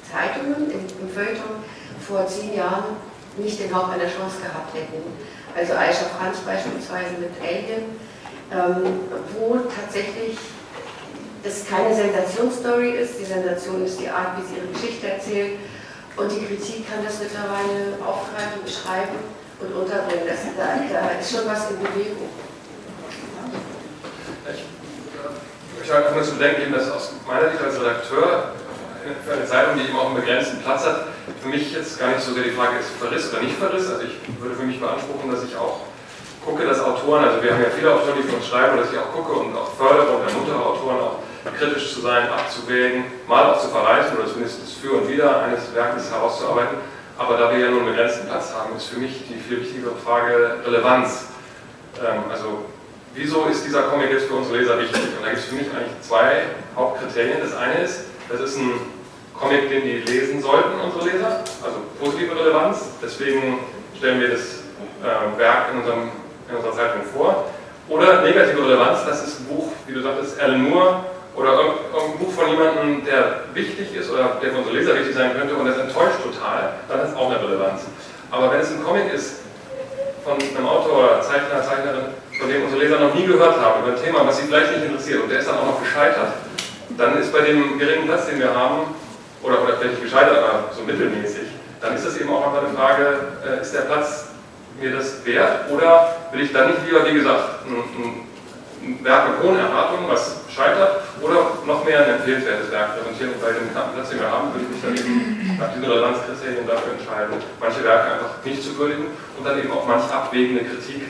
[0.05, 1.63] Zeitungen, im, im Feuilleton
[2.05, 2.95] vor zehn Jahren
[3.37, 5.01] nicht den Hauch einer Chance gehabt hätten.
[5.55, 7.95] Also Aisha Franz beispielsweise mit Alien
[8.49, 10.37] wo tatsächlich
[11.43, 13.19] das keine Sensationsstory ist.
[13.19, 15.59] Die Sensation ist die Art, wie sie ihre Geschichte erzählt.
[16.17, 19.19] Und die Kritik kann das mittlerweile aufgreifen, beschreiben
[19.59, 20.25] und unterbringen.
[20.27, 22.29] Das, da, da ist schon was in Bewegung.
[24.47, 28.53] Ich möchte einfach nur zu bedenken dass aus meiner Sicht als Redakteur
[29.25, 31.07] für eine Zeitung, die eben auch einen begrenzten Platz hat,
[31.41, 33.87] für mich jetzt gar nicht so sehr die Frage ist, Verriss oder nicht Verriss.
[33.87, 35.81] Also ich würde für mich beanspruchen, dass ich auch
[36.45, 38.99] gucke, dass Autoren, also wir haben ja viele Autoren, die für uns schreiben, dass ich
[38.99, 41.19] auch gucke und auch fördere und ermuntere Autoren auch
[41.57, 45.73] kritisch zu sein, abzuwägen, mal auch zu verreichen oder zumindest das Für und Wider eines
[45.73, 46.77] Werkes herauszuarbeiten.
[47.17, 49.95] Aber da wir ja nur einen begrenzten Platz haben, ist für mich die viel wichtigere
[49.95, 51.27] Frage Relevanz.
[51.99, 52.65] Ähm, also
[53.13, 55.01] wieso ist dieser Comic jetzt für unsere Leser wichtig?
[55.17, 56.43] Und da gibt es für mich eigentlich zwei
[56.75, 57.39] Hauptkriterien.
[57.41, 58.73] Das eine ist, das ist ein
[59.33, 62.89] Comic, den die lesen sollten, unsere Leser, also positive Relevanz.
[63.01, 63.59] Deswegen
[63.97, 64.65] stellen wir das
[65.03, 66.11] äh, Werk in, unserem,
[66.49, 67.45] in unserer Zeitung vor.
[67.87, 71.05] Oder negative Relevanz, das ist ein Buch, wie du sagtest, Alan Moore
[71.35, 75.33] oder irgendein Buch von jemandem, der wichtig ist oder der für unsere Leser wichtig sein
[75.37, 77.81] könnte und das enttäuscht total, dann ist es auch eine Relevanz.
[78.31, 79.41] Aber wenn es ein Comic ist
[80.23, 84.03] von einem Autor, Zeichner, Zeichnerin, von dem unsere Leser noch nie gehört haben, über ein
[84.03, 86.33] Thema, was sie vielleicht nicht interessiert und der ist dann auch noch gescheitert,
[86.97, 88.95] dann ist bei dem geringen Platz, den wir haben,
[89.43, 91.47] oder, oder vielleicht gescheitert, aber so mittelmäßig,
[91.81, 94.34] dann ist das eben auch einfach eine Frage, äh, ist der Platz
[94.79, 99.41] mir das wert oder will ich dann nicht lieber, wie gesagt, ein, ein Werk mit
[99.41, 103.93] hohen Erwartungen, was scheitert, oder noch mehr ein empfehlenswertes Werk präsentieren und bei dem knappen
[103.95, 107.83] Platz, den wir haben, würde ich mich dann eben nach diesen Relevanzkriterien dafür entscheiden, manche
[107.83, 109.07] Werke einfach nicht zu würdigen
[109.37, 111.01] und dann eben auch manch abwägende Kritik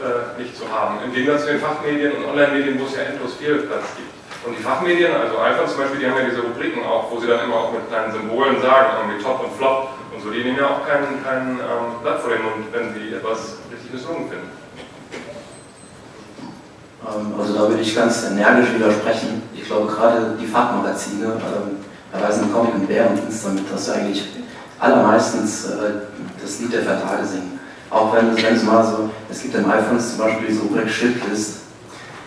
[0.00, 0.98] äh, nicht zu haben.
[1.04, 4.11] Im Gegensatz zu den Fachmedien und Online-Medien, wo es ja endlos viel Platz gibt.
[4.44, 7.28] Und die Fachmedien, also iPhone zum Beispiel, die haben ja diese Rubriken auch, wo sie
[7.28, 10.30] dann immer auch mit kleinen Symbolen sagen, irgendwie Top und Flop und so.
[10.30, 13.92] Die nehmen ja auch kein, kein ähm, Blatt vor den Mund, wenn sie etwas richtig
[13.92, 14.50] misslungen finden.
[17.06, 19.42] Ähm, also da würde ich ganz energisch widersprechen.
[19.54, 21.78] Ich glaube, gerade die Fachmagazine ähm,
[22.12, 24.28] erweisen Comic und Bärendienst damit, dass sie eigentlich
[24.80, 26.02] allermeistens äh,
[26.40, 27.60] das Lied der Vertage singen.
[27.90, 31.58] Auch wenn es, mal so, es gibt im iPhone zum Beispiel diese Rubrik Shitlist,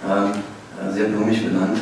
[0.08, 0.32] ähm,
[0.80, 1.80] äh, sehr blumig benannt.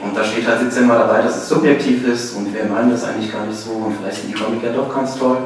[0.00, 3.04] Und da steht halt 17 Mal dabei, dass es subjektiv ist und wir meinen das
[3.04, 5.38] eigentlich gar nicht so und vielleicht sind die Comic ja doch ganz toll.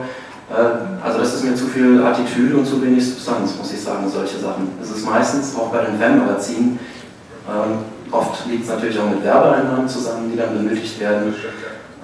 [0.50, 4.08] Äh, also das ist mir zu viel Attitüde und zu wenig Substanz, muss ich sagen,
[4.08, 4.68] solche Sachen.
[4.82, 6.78] Es ist meistens auch bei den Fanmagazinen,
[7.48, 7.78] ähm,
[8.10, 11.34] oft liegt es natürlich auch mit Werbeeinnahmen zusammen, die dann benötigt werden,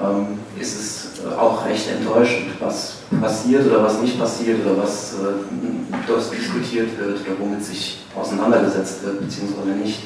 [0.01, 6.07] ähm, ist es auch recht enttäuschend, was passiert oder was nicht passiert oder was äh,
[6.07, 10.01] dort diskutiert wird oder womit sich auseinandergesetzt wird, beziehungsweise nicht.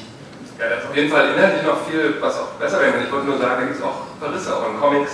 [0.59, 3.01] Ja, da ist auf jeden Fall inhaltlich noch viel, was auch besser wäre.
[3.03, 5.11] Ich wollte nur sagen, da gibt es auch Verrisse auch in Comics.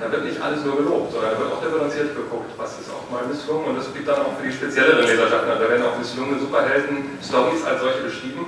[0.00, 3.06] Da wird nicht alles nur gelobt, sondern da wird auch differenziert geguckt, was ist auch
[3.08, 3.70] mal misslungen.
[3.70, 5.48] Und das blieb dann auch für die spezielleren Leserschaften.
[5.48, 8.46] Da werden auch misslungene Superhelden-Stories als solche beschrieben.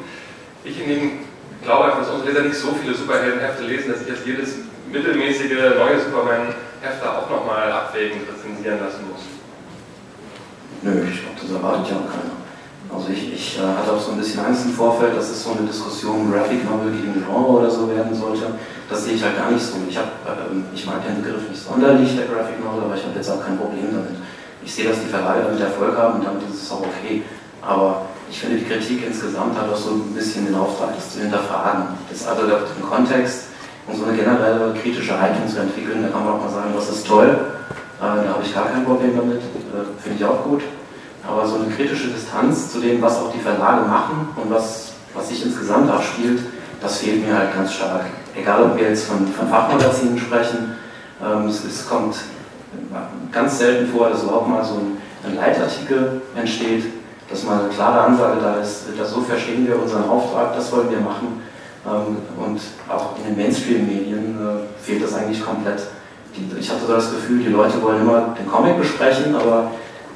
[0.64, 1.28] Ich hingegen
[1.62, 5.78] glaube einfach, dass unsere Leser nicht so viele Superheldenhefte lesen, dass ich jetzt jedes mittelmäßige
[5.78, 9.22] neue Superman-Heft auch nochmal abwägend rezensieren lassen muss.
[10.82, 12.43] Nö, ich glaube, das erwartet ja auch keiner.
[12.94, 15.50] Also ich, ich äh, hatte auch so ein bisschen Angst im Vorfeld, dass es so
[15.50, 18.54] eine Diskussion Graphic Novel gegen Genre oder so werden sollte.
[18.88, 19.76] Das sehe ich halt gar nicht so.
[19.88, 23.16] Ich, hab, äh, ich mag den Begriff nicht sonderlich, der Graphic Novel, aber ich habe
[23.16, 24.16] jetzt auch kein Problem damit.
[24.64, 27.22] Ich sehe, dass die Verlage damit Erfolg haben und damit ist es auch okay.
[27.60, 31.20] Aber ich finde, die Kritik insgesamt hat auch so ein bisschen den Auftrag, das zu
[31.20, 31.98] hinterfragen.
[32.08, 33.48] Das also den Kontext
[33.86, 36.88] und so eine generelle kritische Haltung zu entwickeln, da kann man auch mal sagen, das
[36.88, 37.28] ist toll.
[38.00, 39.38] Äh, da habe ich gar kein Problem damit.
[39.38, 40.62] Äh, finde ich auch gut.
[41.26, 45.28] Aber so eine kritische Distanz zu dem, was auch die Verlage machen und was, was
[45.28, 46.40] sich insgesamt abspielt,
[46.80, 48.04] das fehlt mir halt ganz stark.
[48.36, 50.76] Egal, ob wir jetzt von, von Fachmagazinen sprechen,
[51.24, 52.16] ähm, es, es, kommt
[53.32, 56.84] ganz selten vor, dass überhaupt mal so ein, ein Leitartikel entsteht,
[57.30, 60.90] dass mal eine klare Ansage da ist, dass so verstehen wir unseren Auftrag, das wollen
[60.90, 61.42] wir machen.
[61.86, 65.82] Ähm, und auch in den Mainstream-Medien äh, fehlt das eigentlich komplett.
[66.36, 69.70] Die, ich hatte so das Gefühl, die Leute wollen immer den Comic besprechen, aber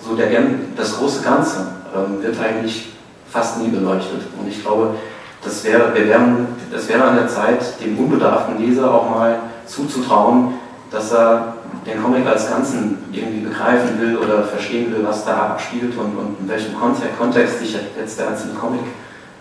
[0.05, 0.29] so der,
[0.77, 2.91] das große Ganze ähm, wird eigentlich
[3.31, 4.23] fast nie beleuchtet.
[4.39, 4.95] Und ich glaube,
[5.43, 10.55] das wäre, wir wären, an der Zeit, dem unbedarften Leser auch mal zuzutrauen,
[10.91, 11.55] dass er
[11.87, 16.37] den Comic als Ganzen irgendwie begreifen will oder verstehen will, was da abspielt und, und
[16.41, 18.81] in welchem Kontext, Kontext sich jetzt der einzelne Comic,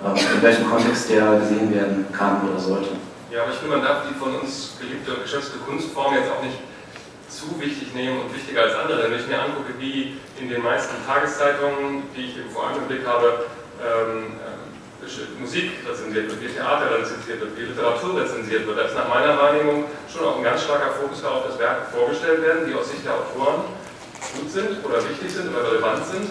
[0.04, 2.90] äh, in welchem Kontext der gesehen werden kann oder sollte.
[3.32, 6.44] Ja, aber ich finde, man darf die von uns geliebte und geschätzte Kunstform jetzt auch
[6.44, 6.58] nicht
[7.30, 9.12] zu wichtig nehmen und wichtiger als andere.
[9.12, 12.88] Wenn ich mir angucke, wie in den meisten Tageszeitungen, die ich eben vor allem im
[12.88, 13.46] Blick habe,
[13.84, 18.96] ähm, äh, Musik rezensiert wird, wie Theater rezensiert wird, wie Literatur rezensiert wird, da ist
[18.96, 22.74] nach meiner Wahrnehmung schon auch ein ganz starker Fokus darauf, dass Werke vorgestellt werden, die
[22.74, 23.64] aus Sicht der Autoren
[24.36, 26.30] gut sind oder wichtig sind oder relevant sind.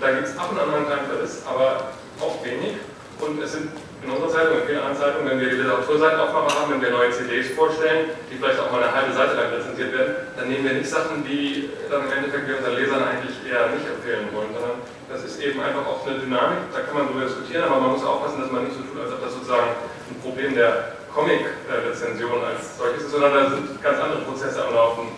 [0.00, 2.76] Da gibt es ab und an mal einen kleinen Verriss, aber auch wenig.
[3.20, 3.70] Und es sind
[4.06, 6.90] in unserer Zeitung, in vielen anderen Zeitungen, wenn wir die Literaturseiten aufmachen haben, wenn wir
[6.94, 10.62] neue CDs vorstellen, die vielleicht auch mal eine halbe Seite lang präsentiert werden, dann nehmen
[10.62, 14.54] wir nicht Sachen, die dann im Endeffekt wir unseren Lesern eigentlich eher nicht empfehlen wollen,
[14.54, 14.78] sondern
[15.10, 18.06] da ist eben einfach auch eine Dynamik, da kann man drüber diskutieren, aber man muss
[18.06, 22.78] aufpassen, dass man nicht so tut, als ob das sozusagen ein Problem der Comic-Rezension als
[22.78, 25.10] solches ist, sondern da sind ganz andere Prozesse am Laufen,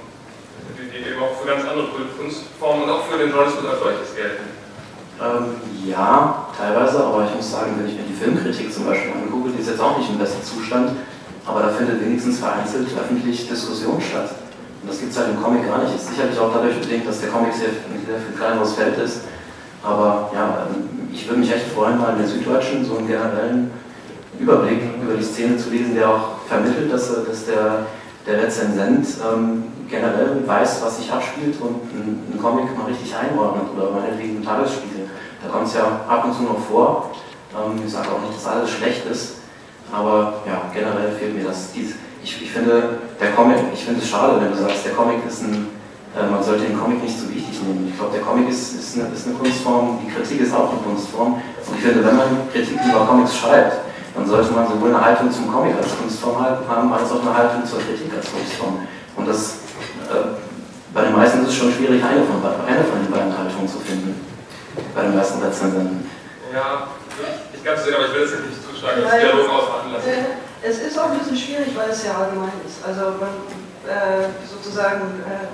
[0.81, 4.17] die, die eben auch für ganz andere Kunstformen und auch für den Journalismus als solches
[4.17, 4.58] gelten.
[5.21, 9.51] Ähm, ja, teilweise, aber ich muss sagen, wenn ich mir die Filmkritik zum Beispiel angucke,
[9.51, 10.93] die ist jetzt auch nicht im besten Zustand,
[11.45, 14.31] aber da findet wenigstens vereinzelt öffentlich Diskussion statt.
[14.83, 15.97] Und das gibt es halt im Comic gar nicht.
[15.97, 19.23] Ist sicherlich auch dadurch bedingt, dass der Comic sehr, sehr viel kleineres Feld ist.
[19.83, 23.71] Aber ja, ähm, ich würde mich echt freuen, mal in der Süddeutschen so einen generellen
[24.39, 27.87] Überblick über die Szene zu lesen, der auch vermittelt, dass, dass der,
[28.27, 33.91] der Rezensent ähm, generell weiß, was sich abspielt und einen Comic mal richtig einordnet oder
[33.91, 34.98] meinetwegen einen Tagesspiegel.
[35.43, 37.11] Da kommt es ja ab und zu noch vor.
[37.55, 39.37] Ähm, ich sage auch nicht, dass alles schlecht ist,
[39.93, 41.73] aber ja, generell fehlt mir das.
[41.73, 45.25] Dies, ich, ich finde, der Comic, ich finde es schade, wenn du sagst, der Comic
[45.27, 45.69] ist ein,
[46.17, 47.89] äh, man sollte den Comic nicht so wichtig nehmen.
[47.89, 50.81] Ich glaube, der Comic ist, ist, eine, ist eine Kunstform, die Kritik ist auch eine
[50.83, 51.35] Kunstform.
[51.35, 55.31] Und ich finde, wenn man Kritiken über Comics schreibt, dann sollte man sowohl eine Haltung
[55.31, 58.83] zum Comic als Kunstform haben, als auch eine Haltung zur Kritik als Kunstform.
[59.15, 59.63] Und das
[60.11, 60.43] äh,
[60.93, 63.79] bei den meisten ist es schon schwierig, eine von, eine von den beiden Haltungen zu
[63.79, 64.38] finden.
[64.95, 66.11] Bei den meisten Rezensenten.
[66.53, 66.89] Ja,
[67.53, 70.09] ich ganz sehr, aber ich will es jetzt nicht zu stark als Dialog ausmachen lassen.
[70.63, 72.83] Es ist auch ein bisschen schwierig, weil es sehr allgemein ist.
[72.83, 73.31] Also man,
[73.87, 75.47] äh, sozusagen, äh,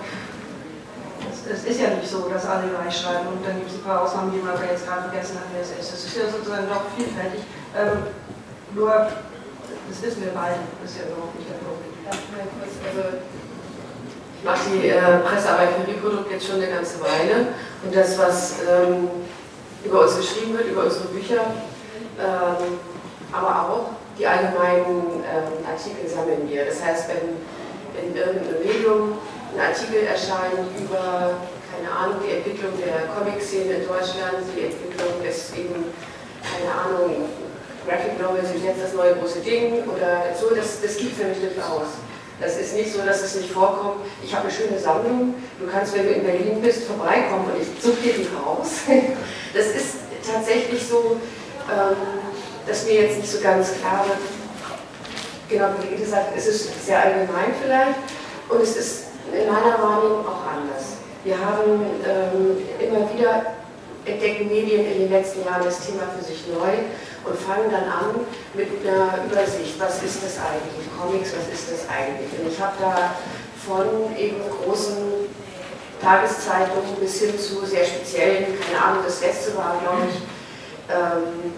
[1.28, 3.84] es, es, ist ja nicht so, dass alle gleich schreiben und dann gibt es ein
[3.84, 5.92] paar Ausnahmen, die man jetzt gerade vergessen hat, wer es ist.
[5.92, 7.44] Es ist ja sozusagen doch vielfältig.
[7.76, 8.08] Ähm,
[8.72, 11.92] nur, das wissen wir beide, das ist ja überhaupt nicht der Problem.
[12.08, 13.02] Ja, also
[14.44, 17.48] mache die äh, Pressearbeit für Reprodukt jetzt schon eine ganze Weile
[17.82, 19.08] und das, was ähm,
[19.84, 21.40] über uns geschrieben wird, über unsere Bücher,
[22.20, 22.78] ähm,
[23.32, 23.86] aber auch
[24.18, 26.66] die allgemeinen ähm, Artikel sammeln wir.
[26.66, 27.40] Das heißt, wenn
[27.98, 29.18] in irgendeinem Medium
[29.54, 31.40] ein Artikel erscheint über,
[31.72, 35.90] keine Ahnung, die Entwicklung der Comic-Szene in Deutschland, die Entwicklung des eben,
[36.42, 37.26] keine Ahnung,
[37.86, 41.38] Graphic Novels sind jetzt das neue große Ding oder so, das, das gibt es nämlich
[41.40, 42.00] durchaus.
[42.40, 44.04] Das ist nicht so, dass es nicht vorkommt.
[44.22, 45.34] Ich habe eine schöne Sammlung.
[45.60, 48.68] Du kannst, wenn du in Berlin bist, vorbeikommen und ich suche dir die raus.
[49.54, 51.16] Das ist tatsächlich so,
[51.70, 51.96] ähm,
[52.66, 54.18] dass mir jetzt nicht so ganz klar wird.
[55.48, 57.98] Genau, wie gesagt, es ist sehr allgemein vielleicht
[58.48, 60.96] und es ist in meiner Wahrnehmung auch anders.
[61.22, 63.46] Wir haben ähm, immer wieder
[64.04, 66.84] entdecken Medien in den letzten Jahren das Thema für sich neu
[67.24, 68.20] und fangen dann an
[68.54, 72.28] mit einer Übersicht, was ist das eigentlich, Comics, was ist das eigentlich.
[72.38, 73.14] Und ich habe da
[73.66, 74.96] von eben großen
[76.02, 80.16] Tageszeitungen bis hin zu sehr speziellen, keine Ahnung, das letzte war, glaube ich,
[80.92, 81.52] ähm,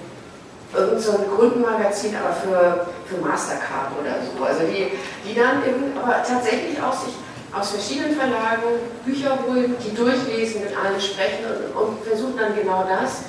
[0.72, 4.44] irgend so ein Kundenmagazin, aber für, für Mastercard oder so.
[4.44, 4.92] Also die,
[5.26, 7.14] die dann eben aber tatsächlich auch sich
[7.52, 12.84] aus verschiedenen Verlagen Bücher holen, die durchlesen, mit allen sprechen und, und versuchen dann genau
[12.88, 13.24] das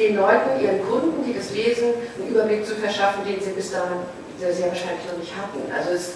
[0.00, 4.00] den Leuten, ihren Kunden, die das lesen, einen Überblick zu verschaffen, den sie bis dahin
[4.38, 5.60] sehr, sehr wahrscheinlich noch nicht hatten.
[5.70, 6.14] Also es,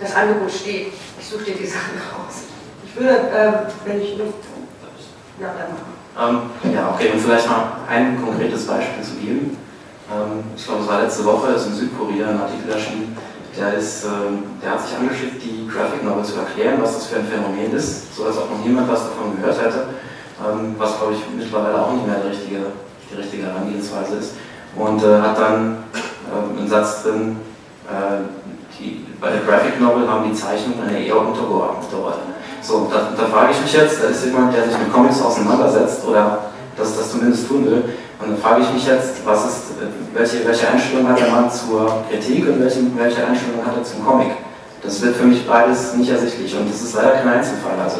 [0.00, 0.88] das Angebot steht,
[1.20, 2.48] ich suche dir die Sachen raus.
[2.84, 3.52] Ich würde, äh,
[3.84, 4.32] wenn ich nur.
[5.40, 5.54] Ja,
[6.18, 9.56] ähm, ja, okay, um vielleicht mal ein konkretes Beispiel zu geben.
[10.10, 13.16] Ähm, ich glaube, es war letzte Woche, ist in Südkorea ein Artikel erschienen,
[13.58, 17.16] der, ist, ähm, der hat sich angeschickt, die Graphic Novel zu erklären, was das für
[17.16, 19.88] ein Phänomen ist, sodass auch noch niemand was davon gehört hätte
[20.40, 22.60] ähm, was glaube ich mittlerweile auch nicht mehr die richtige,
[23.10, 24.32] die richtige Herangehensweise ist.
[24.76, 25.84] Und äh, hat dann
[26.26, 27.36] äh, einen Satz drin,
[27.88, 28.24] äh,
[28.78, 32.22] die, bei der Graphic Novel haben die Zeichnungen eine eher untergeordnete Rolle.
[32.62, 36.06] So, da, da frage ich mich jetzt, da ist jemand, der sich mit Comics auseinandersetzt
[36.06, 36.38] oder
[36.76, 37.84] das, das zumindest tun will,
[38.20, 39.69] und dann frage ich mich jetzt, was ist,
[40.14, 44.04] welche, welche Einstellung hat der Mann zur Kritik und welche, welche Einstellung hat er zum
[44.04, 44.32] Comic?
[44.82, 47.78] Das wird für mich beides nicht ersichtlich und das ist leider kein Einzelfall.
[47.82, 47.98] Also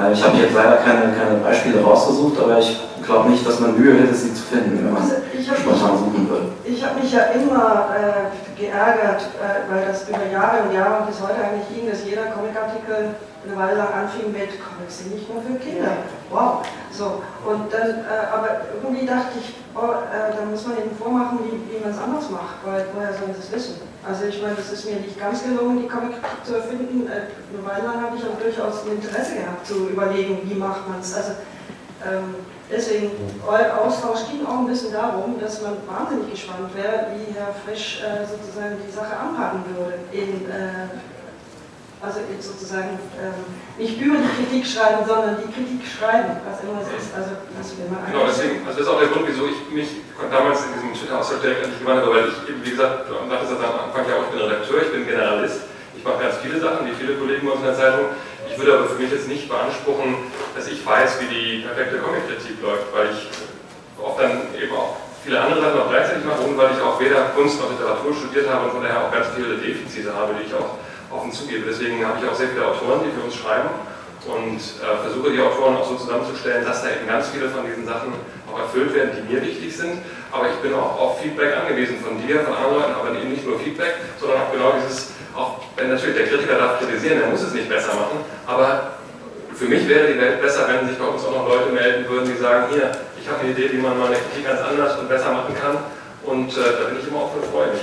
[0.00, 3.78] äh, ich habe jetzt leider keine, keine Beispiele rausgesucht, aber ich glaube nicht, dass man
[3.78, 5.14] Mühe hätte, sie zu finden, wenn man also
[5.54, 6.48] spontan suchen würde.
[6.64, 11.06] Ich habe mich ja immer äh, geärgert, äh, weil das über Jahre und Jahre und
[11.06, 15.26] bis heute eigentlich ging, dass jeder Comicartikel eine Weile lang anfing mit Comics sind nicht
[15.26, 16.06] nur für Kinder.
[16.30, 16.62] Wow.
[16.92, 21.40] So, und dann, äh, aber irgendwie dachte ich, oh, äh, da muss man ihnen vormachen,
[21.42, 23.74] wie, wie man es anders macht, weil woher sollen sie es wissen?
[24.06, 27.06] Also ich meine, es ist mir nicht ganz gelungen, die Comic zu erfinden.
[27.10, 30.88] Äh, eine Weile lang habe ich auch durchaus ein Interesse gehabt, zu überlegen, wie macht
[30.88, 31.14] man es.
[31.14, 31.32] Also
[32.06, 32.34] ähm,
[32.72, 33.10] deswegen,
[33.46, 38.00] euer Austausch ging auch ein bisschen darum, dass man wahnsinnig gespannt wäre, wie Herr Frisch
[38.00, 40.88] äh, sozusagen die Sache anpacken würde in äh,
[42.02, 43.46] also jetzt sozusagen ähm,
[43.78, 47.14] nicht über die Kritik schreiben, sondern die Kritik schreiben, was immer es ist.
[47.14, 50.02] Also das will man Genau, deswegen, also das ist auch der Grund, wieso ich mich
[50.26, 53.54] damals in diesem Twitter-Austausch direkt an dich gewandt habe, weil ich eben, wie gesagt, sagtest
[53.54, 56.58] das am Anfang ja auch, ich bin Redakteur, ich bin Generalist, ich mache ganz viele
[56.58, 58.06] Sachen, wie viele Kollegen bei uns in der Zeitung.
[58.52, 62.60] Ich würde aber für mich jetzt nicht beanspruchen, dass ich weiß, wie die perfekte Comic-Kritik
[62.60, 63.32] läuft, weil ich
[63.96, 67.32] oft dann eben auch viele andere Sachen auch gleichzeitig mache und weil ich auch weder
[67.32, 70.52] Kunst noch Literatur studiert habe und von daher auch ganz viele Defizite habe, die ich
[70.52, 70.76] auch
[71.08, 71.64] offen zugebe.
[71.64, 73.72] Deswegen habe ich auch sehr viele Autoren, die für uns schreiben
[74.28, 77.88] und äh, versuche die Autoren auch so zusammenzustellen, dass da eben ganz viele von diesen
[77.88, 78.12] Sachen
[78.52, 80.02] auch erfüllt werden, die mir wichtig sind.
[80.30, 83.46] Aber ich bin auch auf Feedback angewiesen von dir, von anderen Leuten, aber eben nicht
[83.46, 87.42] nur Feedback, sondern auch genau dieses, auch wenn natürlich der Kritiker darf kritisieren, er muss
[87.42, 89.00] es nicht besser machen, aber
[89.54, 92.28] für mich wäre die Welt besser, wenn sich bei uns auch noch Leute melden würden,
[92.28, 95.32] die sagen, hier, ich habe eine Idee, wie man meine Kritik ganz anders und besser
[95.32, 95.76] machen kann
[96.24, 97.80] und äh, da bin ich immer auch für freudig.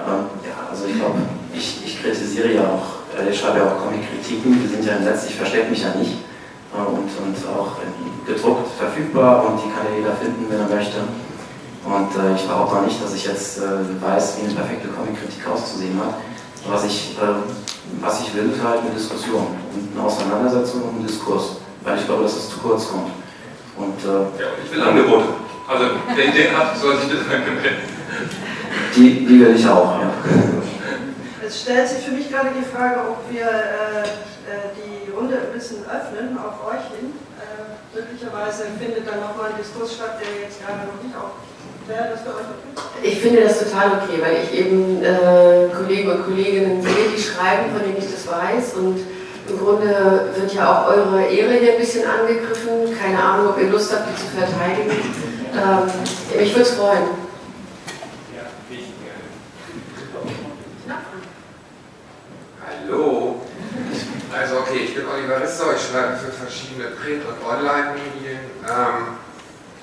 [0.00, 1.20] Ähm, ja, also ich glaube,
[1.52, 5.06] ich, ich kritisiere ja auch, äh, ich schreibe ja auch Comic-Kritiken, die sind ja im
[5.06, 6.24] ich verstecke mich ja nicht
[6.82, 7.78] und, und auch
[8.26, 10.98] gedruckt verfügbar und die kann ja jeder finden, wenn er möchte.
[11.84, 15.46] Und äh, ich behaupte auch nicht, dass ich jetzt äh, weiß, wie eine perfekte Comic-Kritik
[15.46, 16.14] auszusehen hat.
[16.66, 17.44] Was ich, äh,
[18.00, 22.06] was ich will, ist halt eine Diskussion und eine Auseinandersetzung und ein Diskurs, weil ich
[22.06, 23.12] glaube, dass es zu kurz kommt.
[23.76, 25.24] Und, äh, ja, und ich will Angebote.
[25.68, 27.94] Also, wer Ideen hat, soll sich bitte melden.
[28.96, 30.12] Die, die will ich auch, ja.
[31.46, 35.52] Es stellt sich für mich gerade die Frage, ob wir äh, äh die Runde ein
[35.52, 37.14] bisschen öffnen auf euch hin
[37.94, 41.38] möglicherweise findet dann nochmal ein Diskurs statt, der jetzt gerade noch nicht auf.
[43.02, 47.72] Ich finde das total okay, weil ich eben äh, Kollegen und Kolleginnen sehe, die schreiben,
[47.72, 48.74] von denen ich das weiß.
[48.74, 49.00] Und
[49.48, 52.96] im Grunde wird ja auch eure Ehre hier ein bisschen angegriffen.
[52.98, 54.92] Keine Ahnung, ob ihr Lust habt, die zu verteidigen.
[55.52, 57.04] Ähm, mich würde es freuen.
[62.88, 63.40] Hallo.
[64.34, 68.40] Also okay, ich bin Oliver Risser, ich schreibe für verschiedene Print- und Online-Medien.
[68.66, 69.14] Ähm,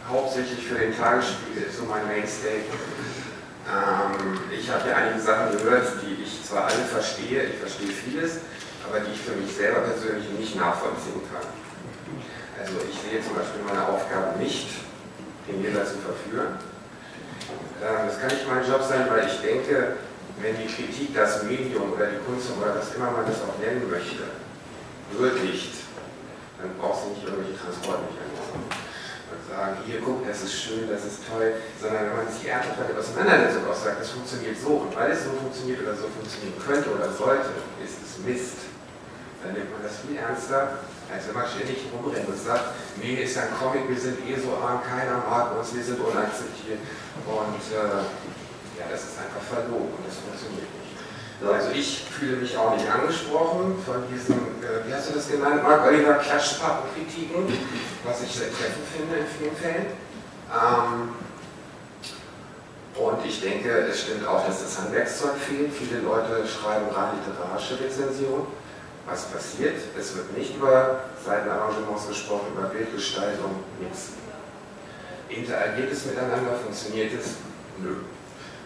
[0.10, 2.68] hauptsächlich für den Tagesspiegel so mein Mainstay.
[3.64, 8.40] Ähm, ich habe ja einige Sachen gehört, die ich zwar alle verstehe, ich verstehe vieles,
[8.84, 11.48] aber die ich für mich selber persönlich nicht nachvollziehen kann.
[12.60, 14.68] Also ich sehe zum Beispiel meine Aufgabe nicht,
[15.48, 16.60] den Leser zu verführen.
[17.80, 19.96] Ähm, das kann nicht mein Job sein, weil ich denke,
[20.40, 23.90] wenn die Kritik das Medium oder die Kunst oder was immer man das auch nennen
[23.90, 24.24] möchte,
[25.12, 25.84] würdigt,
[26.62, 28.64] dann brauchst du nicht irgendwelche Transportmechanismen
[29.32, 32.80] und sagen, hier guck, das ist schön, das ist toll, sondern wenn man sich ernsthaft
[32.80, 36.08] mit der Auseinandersetzung auch sagt, das funktioniert so und weil es so funktioniert oder so
[36.12, 37.52] funktionieren könnte oder sollte,
[37.84, 38.72] ist es Mist.
[39.42, 43.38] Dann nimmt man das viel ernster, als wenn man ständig rumrennt und sagt, nee, ist
[43.38, 46.78] ein Comic, wir sind eh so arm, keiner mag uns, wir sind unakzeptiert
[47.26, 48.06] und äh,
[48.82, 50.92] ja, das ist einfach verlogen und das funktioniert nicht.
[51.42, 55.64] Also ich fühle mich auch nicht angesprochen von diesen, äh, wie hast du das genannt,
[55.64, 57.46] Mark Oliver Klatschpappenkritiken,
[58.04, 59.88] was ich sehr treffend finde in vielen Fällen.
[60.54, 61.16] Ähm,
[62.94, 65.74] und ich denke, es stimmt auch, dass das Handwerkszeug fehlt.
[65.74, 68.48] Viele Leute schreiben rein literarische Rezension.
[69.08, 69.78] Was passiert?
[69.98, 74.10] Es wird nicht über Seitenarrangements gesprochen, über Bildgestaltung, nichts.
[75.30, 76.54] Interagiert es miteinander?
[76.62, 77.38] Funktioniert es?
[77.80, 77.96] Nö.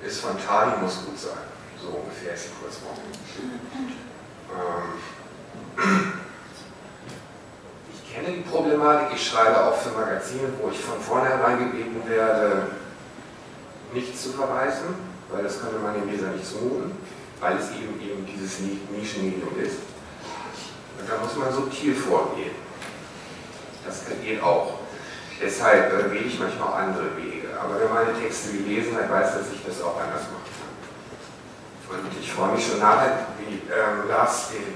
[0.03, 1.43] Ist frontal, muss gut sein.
[1.81, 2.95] So ungefähr ist die Kurzform.
[4.55, 5.03] Ähm,
[7.93, 12.67] ich kenne die Problematik, ich schreibe auch für Magazine, wo ich von vornherein gebeten werde,
[13.93, 14.95] nichts zu verweisen,
[15.31, 16.91] weil das könnte man dem Leser nicht zumuten,
[17.39, 19.77] weil es eben, eben dieses Nischenmedium ist.
[20.99, 22.55] Und da muss man subtil vorgehen.
[23.85, 24.79] Das geht auch.
[25.41, 27.44] Deshalb äh, wähle ich manchmal auch andere Wege.
[27.59, 30.55] Aber wer meine Texte gelesen hat, weiß, dass ich das auch anders mache.
[31.87, 34.75] Und ich freue mich schon nachher, wie ähm, Lars den,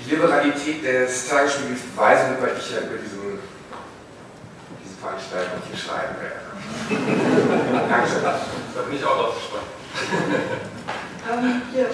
[0.00, 3.38] die Liberalität des Tagesspiegels beweisen wird, weil ich ja über diesen,
[4.82, 6.50] diese Veranstaltung hier schreiben werde.
[7.88, 8.22] Dankeschön.
[8.24, 9.68] Da bin ich auch drauf gespannt.
[11.30, 11.90] ähm, hier.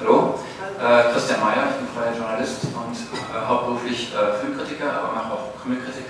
[0.00, 0.38] Hallo,
[0.78, 5.62] äh, Christian Mayer, ich bin freier Journalist und äh, hauptberuflich äh, Filmkritiker, aber mache auch
[5.62, 6.04] Comic-Kritik.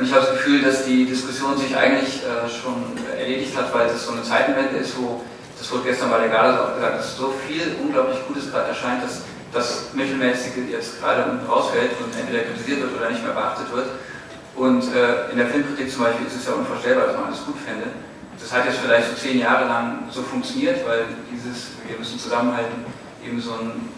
[0.00, 3.84] Und ich habe das Gefühl, dass die Diskussion sich eigentlich äh, schon erledigt hat, weil
[3.84, 5.20] es so eine Zeitenwende ist, wo,
[5.58, 9.04] das wurde gestern bei der Gala auch gesagt, dass so viel unglaublich Gutes gerade erscheint,
[9.04, 9.20] dass
[9.52, 13.88] das Mittelmäßige jetzt gerade rausfällt und entweder kritisiert wird oder nicht mehr beachtet wird.
[14.56, 17.60] Und äh, in der Filmkritik zum Beispiel ist es ja unvorstellbar, dass man alles gut
[17.60, 17.92] fände.
[18.40, 22.86] Das hat jetzt vielleicht so zehn Jahre lang so funktioniert, weil dieses, wir müssen zusammenhalten,
[23.20, 23.92] eben so ein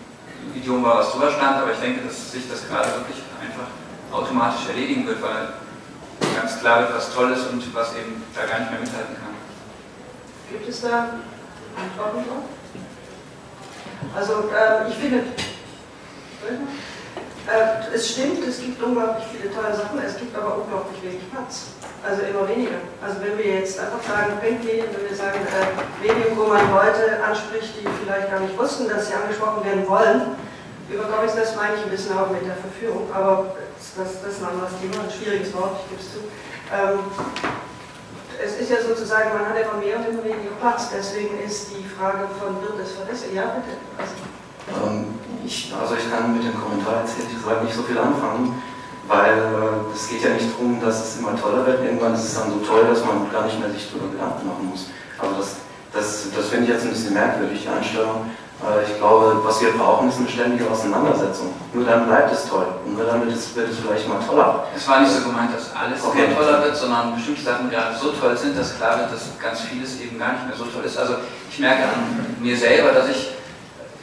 [0.56, 3.70] Idiom war, was drüber stand, aber ich denke, dass sich das gerade wirklich einfach
[4.10, 5.61] automatisch erledigen wird, weil
[6.42, 9.34] ganz klar wird, was toll ist und was eben da gar nicht mehr mithalten kann.
[10.50, 11.14] Gibt es da
[11.78, 12.44] Antworten drauf?
[14.16, 15.22] Also äh, ich finde,
[17.42, 21.74] Äh, es stimmt, es gibt unglaublich viele tolle Sachen, es gibt aber unglaublich wenig Platz.
[22.02, 22.78] Also immer weniger.
[23.02, 27.18] Also wenn wir jetzt einfach sagen, Printmedien, wenn wir sagen, äh, Medien, wo man Leute
[27.22, 30.38] anspricht, die vielleicht gar nicht wussten, dass sie angesprochen werden wollen,
[30.88, 33.54] über Comics, das meine ich ein bisschen auch mit der Verführung, aber
[33.96, 36.20] das, das ist ein Thema, ein schwieriges Wort, ich gebe es zu.
[36.70, 36.98] Ähm,
[38.42, 41.86] es ist ja sozusagen, man hat immer mehr und immer weniger Platz, deswegen ist die
[41.86, 43.32] Frage von, wird es verbessert?
[43.34, 43.78] Ja, bitte.
[43.98, 44.14] Also,
[44.86, 45.14] ähm,
[45.44, 48.62] ich, also ich kann mit dem Kommentar jetzt ehrlich gesagt nicht so viel anfangen
[49.08, 51.84] weil äh, es geht ja nicht darum, dass es immer toller wird.
[51.84, 54.68] Irgendwann ist es dann so toll, dass man gar nicht mehr sich darüber Gedanken machen
[54.70, 54.86] muss.
[55.18, 55.56] Also das,
[55.92, 58.30] das, das finde ich jetzt ein bisschen merkwürdig, die Einstellung.
[58.62, 61.54] Äh, ich glaube, was wir brauchen, ist eine ständige Auseinandersetzung.
[61.72, 62.66] Nur dann bleibt es toll.
[62.84, 64.64] Und nur dann wird es, wird es vielleicht mal toller.
[64.74, 66.24] Es war nicht so gemeint, dass alles okay.
[66.24, 69.60] immer toller wird, sondern bestimmte Sachen gerade so toll sind, dass klar wird, dass ganz
[69.62, 70.96] vieles eben gar nicht mehr so toll ist.
[70.96, 71.14] Also
[71.50, 73.32] ich merke an mir selber, dass ich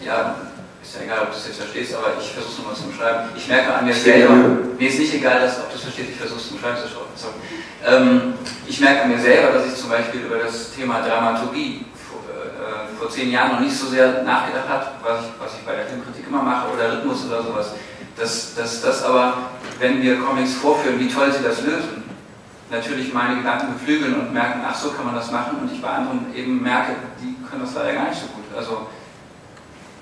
[0.06, 0.36] ja,
[0.82, 3.30] ist ja egal, ob du es jetzt verstehst, aber ich versuche es nochmal zu beschreiben.
[3.36, 4.34] Ich merke an mir selber,
[4.78, 6.78] mir ist nicht egal, dass, ob du es verstehst, ich versuche es zu beschreiben.
[7.86, 8.34] Ähm,
[8.68, 11.86] ich merke an mir selber, dass ich zum Beispiel über das Thema Dramaturgie
[12.50, 15.76] äh, vor zehn Jahren noch nicht so sehr nachgedacht habe, was ich, was ich bei
[15.76, 17.74] der Filmkritik immer mache, oder Rhythmus oder sowas.
[18.18, 19.34] Dass das aber,
[19.80, 22.04] wenn wir Comics vorführen, wie toll sie das lösen,
[22.70, 25.90] natürlich meine Gedanken beflügeln und merken, ach so kann man das machen, und ich bei
[25.90, 28.46] anderen eben merke, die können das leider gar nicht so gut.
[28.56, 28.88] Also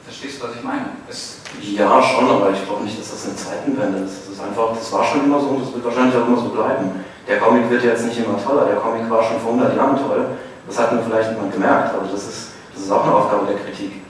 [0.07, 0.87] Verstehst du, was ich meine?
[1.09, 4.23] Es ja, schon, aber ich glaube nicht, dass das eine Zeitenwende ist.
[4.23, 6.47] Das ist einfach, das war schon immer so und das wird wahrscheinlich auch immer so
[6.47, 7.03] bleiben.
[7.27, 10.39] Der Comic wird jetzt nicht immer toller, der Comic war schon vor 100 Jahren toll.
[10.67, 13.57] Das hat nur vielleicht niemand gemerkt, aber das ist, das ist auch eine Aufgabe der
[13.57, 14.01] Kritik.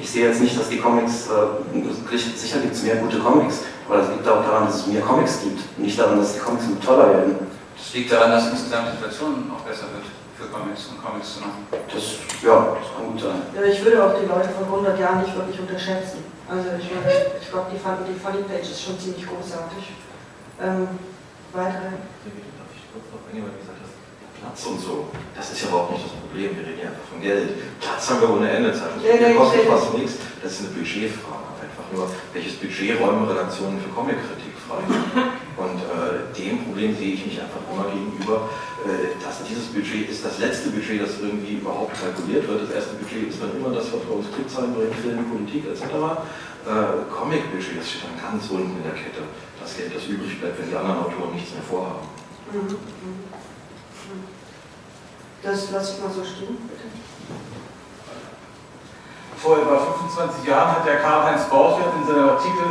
[0.00, 3.98] Ich sehe jetzt nicht, dass die Comics, äh, sicher gibt es mehr gute Comics, aber
[3.98, 6.80] das liegt auch daran, dass es mehr Comics gibt, nicht daran, dass die Comics immer
[6.80, 7.36] toller werden.
[7.76, 10.04] Das liegt daran, dass insgesamt die Situation auch besser wird
[10.36, 11.66] für Comics und Comics zu machen.
[11.70, 12.04] Das,
[12.42, 13.42] ja, das kann gut sein.
[13.54, 16.24] Ja, ich würde auch die Leute von 100 Jahren nicht wirklich unterschätzen.
[16.48, 19.92] Also ich, ich glaube, die, die Funny Page ist schon ziemlich großartig.
[20.60, 20.88] Ähm,
[21.52, 21.96] weitere?
[24.42, 25.06] Platz und so,
[25.38, 26.50] das ist ja überhaupt nicht das Problem.
[26.50, 27.78] Wir reden ja einfach von Geld.
[27.78, 28.74] Platz haben wir ohne Ende.
[28.74, 30.18] Das ja, kostet fast nichts.
[30.42, 31.46] Das ist eine Budgetfrage.
[31.62, 34.82] Einfach nur, welches Budget räumen Redaktionen für Comic-Kritik frei?
[35.62, 38.50] Und äh, dem Problem sehe ich mich einfach immer gegenüber,
[38.82, 42.66] äh, dass dieses Budget ist das letzte Budget, das irgendwie überhaupt kalkuliert wird.
[42.66, 45.86] Das erste Budget ist dann immer das, was wir uns Klickzahlen bringen, Film, Politik etc.
[45.86, 49.22] Äh, Comic-Budget, das steht dann ganz unten in der Kette.
[49.62, 52.10] Das Geld, das übrig bleibt, wenn die anderen Autoren nichts mehr vorhaben.
[52.50, 53.31] Mhm.
[55.42, 56.86] Das lasse ich mal so stehen, bitte.
[59.36, 62.66] Vor etwa 25 Jahren hat der Karl-Heinz Borchert in seinem Artikel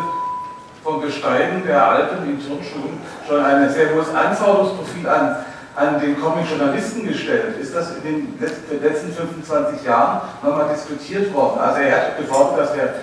[0.82, 5.46] von Gesteinen der Alpen in Turnschuhen schon ein sehr hohes Anforderungsprofil an
[5.76, 7.58] an den Comic-Journalisten gestellt.
[7.60, 11.60] Ist das in den letzten 25 Jahren nochmal diskutiert worden?
[11.60, 12.94] Also er hat gefordert, dass der,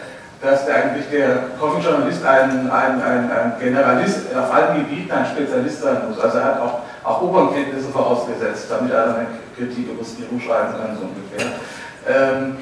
[0.43, 5.81] dass der eigentlich der Comic-Journalist ein, ein, ein, ein, Generalist auf allen Gebieten ein Spezialist
[5.81, 6.21] sein muss.
[6.21, 9.27] Also er hat auch, auch Opernkenntnisse vorausgesetzt, damit er eine
[9.59, 11.59] Kritik über Stilung schreiben kann, so ungefähr.
[12.07, 12.57] Ähm,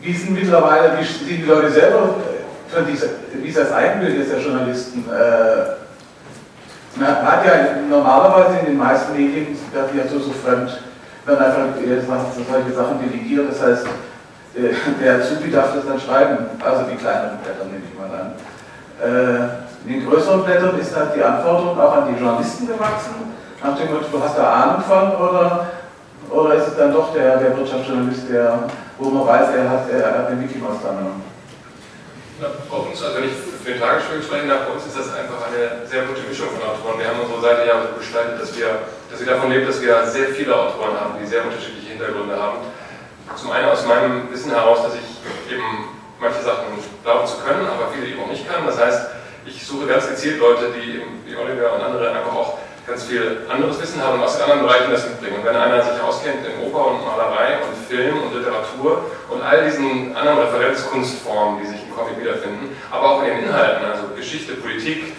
[0.00, 2.16] wie sind mittlerweile, wie sehen die Leute selber
[2.68, 5.04] von dieser, wie ist das Eigenbild des Journalisten?
[5.08, 5.76] Äh,
[6.98, 7.52] man hat ja
[7.88, 10.78] normalerweise in den meisten Medien, das ja so, so fremd,
[11.26, 11.64] dann einfach
[12.34, 13.50] solche Sachen delegiert.
[13.50, 13.86] Das heißt,
[14.54, 18.32] äh, der Azubi darf das dann schreiben, also die kleineren Blätter nehme ich mal an.
[19.02, 23.35] Äh, in den größeren Blättern ist halt die Anforderung auch an die Journalisten gewachsen,
[23.66, 25.66] nach dem Motto, du hast da Ahnung von, oder,
[26.30, 30.18] oder ist es dann doch der, der Wirtschaftsjournalist, der, wo man weiß, er hat, er
[30.18, 31.22] hat den Mickey Mouse dann
[32.38, 35.40] bei uns, also wenn ich für den Tagesspiegel sprechen darf, bei uns ist das einfach
[35.48, 37.00] eine sehr gute Mischung von Autoren.
[37.00, 38.76] Wir haben unsere Seite ja so gestaltet, dass wir,
[39.08, 42.60] dass wir davon leben, dass wir sehr viele Autoren haben, die sehr unterschiedliche Hintergründe haben.
[43.40, 45.08] Zum einen aus meinem Wissen heraus, dass ich
[45.48, 45.64] eben
[46.20, 48.68] manche Sachen glauben zu können, aber viele eben auch nicht kann.
[48.68, 49.16] Das heißt,
[49.48, 53.80] ich suche ganz gezielt Leute, die wie Oliver und andere einfach auch ganz viel anderes
[53.82, 55.38] Wissen haben und aus anderen Bereichen das mitbringen.
[55.38, 59.64] Und wenn einer sich auskennt in Oper und Malerei und Film und Literatur und all
[59.64, 64.54] diesen anderen Referenzkunstformen, die sich im Comic wiederfinden, aber auch in den Inhalten, also Geschichte,
[64.54, 65.14] Politik,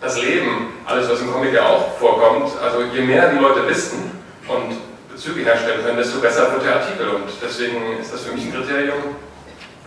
[0.00, 4.20] das Leben, alles, was im Comic ja auch vorkommt, also je mehr die Leute wissen
[4.46, 4.76] und
[5.10, 7.08] Bezüge herstellen können, desto besser wird der Artikel.
[7.08, 9.16] Und deswegen ist das für mich ein Kriterium,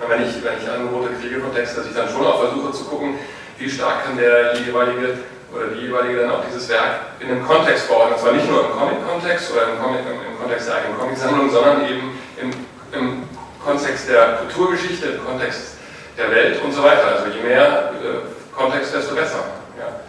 [0.08, 2.86] wenn ich, wenn ich Angebote kriege von Text, dass ich dann schon auch versuche zu
[2.86, 3.20] gucken,
[3.60, 5.20] wie stark kann der jeweilige
[5.54, 8.14] oder die jeweilige dann auch dieses Werk in einem Kontext verorten.
[8.14, 11.50] Und zwar nicht nur im Comic-Kontext oder im, Comic, im, im, Kontext der eigenen Comicsammlung,
[11.50, 12.52] sondern eben im,
[12.92, 13.24] im,
[13.64, 15.76] Kontext der Kulturgeschichte, im Kontext
[16.18, 17.18] der Welt und so weiter.
[17.18, 19.44] Also je mehr äh, Kontext, desto besser.
[19.78, 20.00] Ja.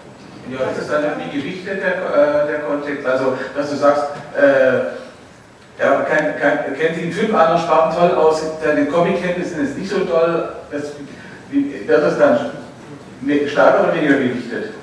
[0.53, 3.05] Ja, das ist dann wie gewichtet der, äh, der Kontext.
[3.05, 4.05] Also, dass du sagst,
[4.37, 9.77] äh, ja, kein, kein, kennt sich in fünf anderen Sparten toll aus, deine Comic-Kenntnissen ist
[9.77, 10.49] nicht so toll.
[10.71, 10.83] Das,
[11.51, 12.51] wird das dann
[13.47, 14.75] stärker oder weniger gewichtet?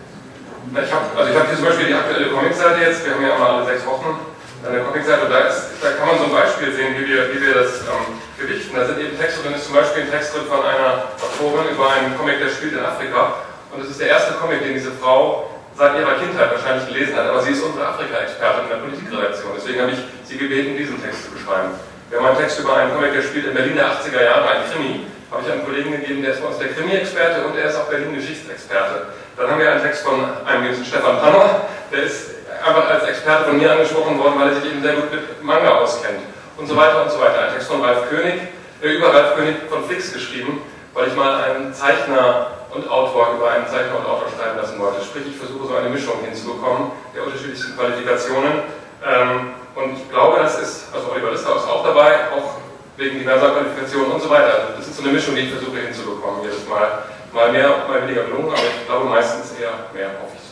[0.74, 3.36] Ich hab, also ich habe hier zum Beispiel die aktuelle Comicseite jetzt, wir haben ja
[3.36, 4.18] immer alle sechs Wochen
[4.66, 7.53] eine Comicseite da, ist, da kann man so ein Beispiel sehen, wie wir, wie wir
[7.53, 8.74] das ähm, gewichten.
[8.74, 11.93] Da sind eben Texte drin, ist zum Beispiel ein Text drin von einer Autorin über
[11.93, 15.53] einen Comic, der spielt in Afrika und es ist der erste Comic, den diese Frau
[15.78, 19.82] seit ihrer Kindheit wahrscheinlich gelesen hat, aber sie ist unsere Afrika-Expertin in der Politikredaktion, deswegen
[19.82, 21.76] habe ich sie gebeten, diesen Text zu beschreiben.
[22.09, 24.63] Wir haben einen Text über einen Comic, der spielt in Berlin der 80er Jahre, ein
[24.72, 27.76] Krimi, habe ich einem Kollegen gegeben, der ist bei uns der Krimi-Experte und er ist
[27.76, 29.07] auch Berlin-Geschichtsexperte.
[29.38, 31.61] Dann haben wir einen Text von einem gewissen Stefan Panner,
[31.91, 35.11] der ist einfach als Experte von mir angesprochen worden, weil er sich eben sehr gut
[35.11, 36.21] mit Manga auskennt.
[36.57, 37.47] Und so weiter und so weiter.
[37.47, 38.36] Ein Text von Ralf König,
[38.82, 40.61] äh, über Ralf König von Flix geschrieben,
[40.93, 45.03] weil ich mal einen Zeichner und Autor über einen Zeichner und Autor schreiben lassen wollte.
[45.03, 48.63] Sprich, ich versuche so eine Mischung hinzubekommen der unterschiedlichsten Qualifikationen.
[49.05, 52.55] Ähm, und ich glaube, das ist, also Oliver Lister ist auch dabei, auch
[52.97, 54.53] wegen diverser Qualifikationen und so weiter.
[54.53, 57.03] Also das ist so eine Mischung, die ich versuche hinzubekommen jedes Mal.
[57.33, 60.45] Mal mehr, mal weniger gelungen, aber ich glaube meistens eher mehr, hoffe ich.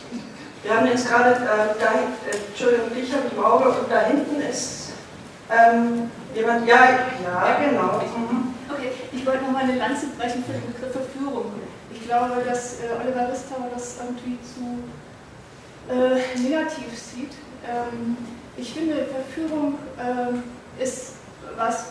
[0.62, 4.40] Wir haben jetzt gerade, äh, da, äh, Entschuldigung, ich habe im Auge und da hinten
[4.40, 4.92] ist
[5.50, 8.00] ähm, jemand, ja, ja, genau.
[8.16, 8.54] Mhm.
[8.70, 11.52] Okay, ich wollte noch mal eine Lanze brechen für den Begriff Verführung.
[11.92, 14.84] Ich glaube, dass äh, Oliver Ristauer das irgendwie zu
[15.92, 17.32] äh, negativ sieht.
[17.66, 18.16] Ähm,
[18.56, 20.42] ich finde, Verführung ähm,
[20.78, 21.14] ist
[21.56, 21.86] was,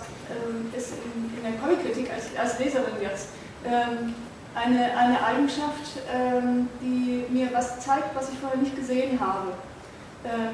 [0.76, 3.30] ist in, in der Comic-Kritik als, als Leserin jetzt
[3.65, 4.13] ähm,
[4.55, 9.53] eine, eine Eigenschaft, ähm, die mir was zeigt, was ich vorher nicht gesehen habe.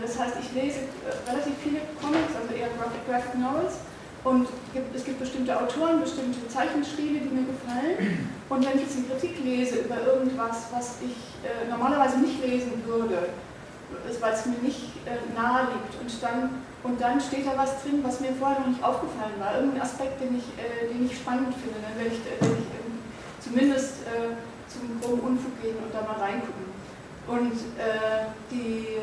[0.01, 3.75] Das heißt, ich lese äh, relativ viele Comics, also eher Graphic, Graphic Novels,
[4.23, 4.47] und
[4.95, 8.27] es gibt bestimmte Autoren, bestimmte Zeichenstile, die mir gefallen.
[8.49, 11.15] Und wenn ich jetzt eine Kritik lese über irgendwas, was ich
[11.47, 13.29] äh, normalerweise nicht lesen würde,
[14.21, 18.03] weil es mir nicht äh, nahe liegt, und dann, und dann steht da was drin,
[18.03, 21.53] was mir vorher noch nicht aufgefallen war, irgendein Aspekt, den ich, äh, den ich spannend
[21.55, 22.67] finde, dann werde ich, äh, ich
[23.43, 24.35] zumindest äh,
[24.69, 26.69] zum groben Unfug gehen und da mal reingucken.
[27.27, 29.01] Und, äh, die,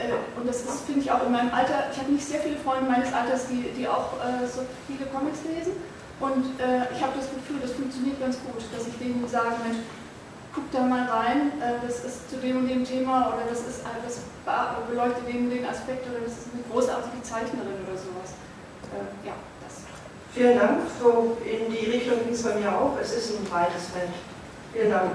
[0.00, 2.56] äh, und das ist, finde ich, auch in meinem Alter, ich habe nicht sehr viele
[2.56, 4.12] Freunde meines Alters, die, die auch
[4.46, 5.72] so viele Comics lesen.
[6.18, 9.84] Und ich habe das Gefühl, das funktioniert ganz gut, dass ich denen sage, Mensch,
[10.56, 13.84] guck da mal rein, äh, das ist zu dem und dem Thema oder das ist
[13.84, 14.20] das
[14.88, 18.32] beleuchtet den und den Aspekt oder das ist eine großartige Zeichnerin oder sowas.
[19.24, 19.32] ja.
[20.32, 20.80] Vielen Dank.
[21.00, 22.92] So in die Richtung ging es bei mir auch.
[23.00, 24.10] Es ist ein breites Feld.
[24.72, 25.12] Vielen Dank.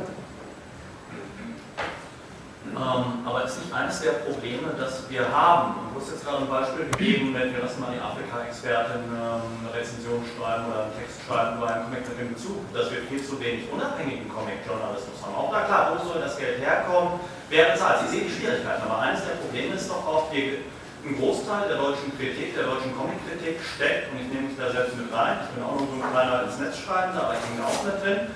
[2.72, 6.50] Ähm, aber ist nicht eines der Probleme, das wir haben, und hast jetzt gerade ein
[6.50, 11.20] Beispiel gegeben, wenn wir lassen mal die Afrika-Expertin ähm, eine Rezension schreiben oder einen Text
[11.28, 15.36] schreiben über einen Comic mit dem Bezug, dass wir viel zu wenig unabhängigen Comic-Journalismus haben.
[15.36, 17.20] Auch da klar, wo soll das Geld herkommen,
[17.52, 18.08] wer bezahlt?
[18.08, 20.64] Sie sehen die Schwierigkeiten, aber eines der Probleme ist doch auch, wir
[21.02, 24.96] ein Großteil der deutschen Kritik, der deutschen Comic-Kritik steckt, und ich nehme mich da selbst
[24.96, 27.66] mit rein, ich bin auch noch so ein kleiner ins Netz schreibender, aber ich hänge
[27.66, 28.30] auch mit drin,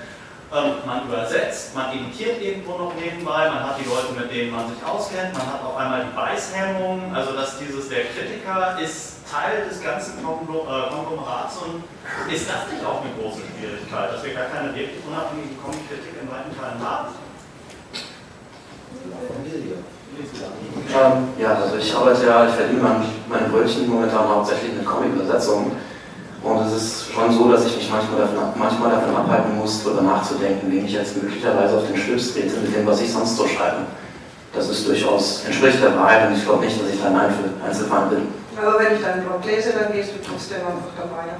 [0.85, 4.79] man übersetzt, man editiert irgendwo noch nebenbei, man hat die Leute, mit denen man sich
[4.85, 9.81] auskennt, man hat auf einmal die Beißhemmung, also dass dieses, der Kritiker ist Teil des
[9.83, 11.83] ganzen äh, Konglomerats und
[12.31, 16.29] ist das nicht auch eine große Schwierigkeit, dass wir gar keine wirklich unabhängige Comic-Kritik in
[16.29, 17.09] weiten Teilen haben?
[20.95, 25.75] Ähm, ja, also ich arbeite ja, ich verdiene mein, meine Brötchen momentan hauptsächlich mit Comic-Übersetzungen.
[26.45, 30.03] Und es ist schon so, dass ich mich manchmal davon, manchmal davon abhalten muss, darüber
[30.03, 33.47] nachzudenken, wen ich jetzt möglicherweise auf den Schlips trete mit dem, was ich sonst so
[33.47, 33.89] schreibe.
[34.53, 37.17] Das ist durchaus, entspricht der Wahrheit und ich glaube nicht, dass ich da ein
[37.65, 38.27] Einzelfall bin.
[38.61, 41.33] Aber wenn ich deinen Blog lese, dann gehst du trotzdem einfach dabei.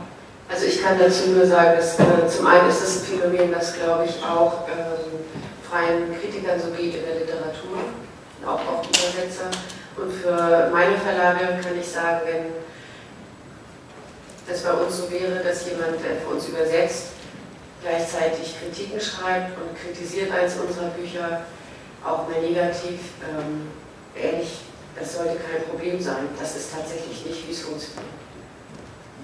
[0.50, 3.76] Also ich kann dazu nur sagen, dass äh, zum einen ist das ein Phänomen, das
[3.78, 5.22] glaube ich auch ähm,
[5.70, 7.78] freien Kritikern so geht in der Literatur
[8.42, 9.54] auch oft Übersetzer.
[9.98, 12.46] Und für meine Verlage kann ich sagen, wenn
[14.48, 17.08] das bei uns so wäre, dass jemand, der für uns übersetzt,
[17.82, 21.42] gleichzeitig Kritiken schreibt und kritisiert eins unserer Bücher,
[22.04, 23.72] auch mal negativ, ähm,
[24.16, 24.62] ehrlich,
[24.98, 26.30] das sollte kein Problem sein.
[26.40, 28.14] Das ist tatsächlich nicht, wie es funktioniert.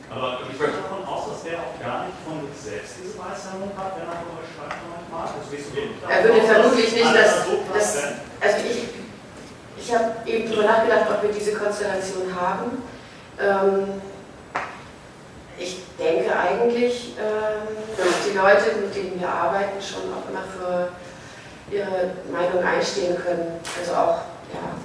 [0.09, 3.71] Aber ich gehe davon aus, dass der auch gar nicht von sich selbst diese Weißhemmung
[3.77, 5.31] hat, wenn er von euch schreibt manchmal.
[6.11, 8.03] Er würde vermutlich nicht, dass, dass
[8.41, 8.91] also ich,
[9.79, 12.83] ich habe eben darüber nachgedacht, ob wir diese Konstellation haben.
[13.39, 14.01] Ähm,
[16.01, 20.89] denke eigentlich, ähm, dass die Leute, mit denen wir arbeiten, schon auch immer für
[21.73, 23.59] ihre Meinung einstehen können.
[23.79, 24.17] Also auch,
[24.53, 24.75] ja,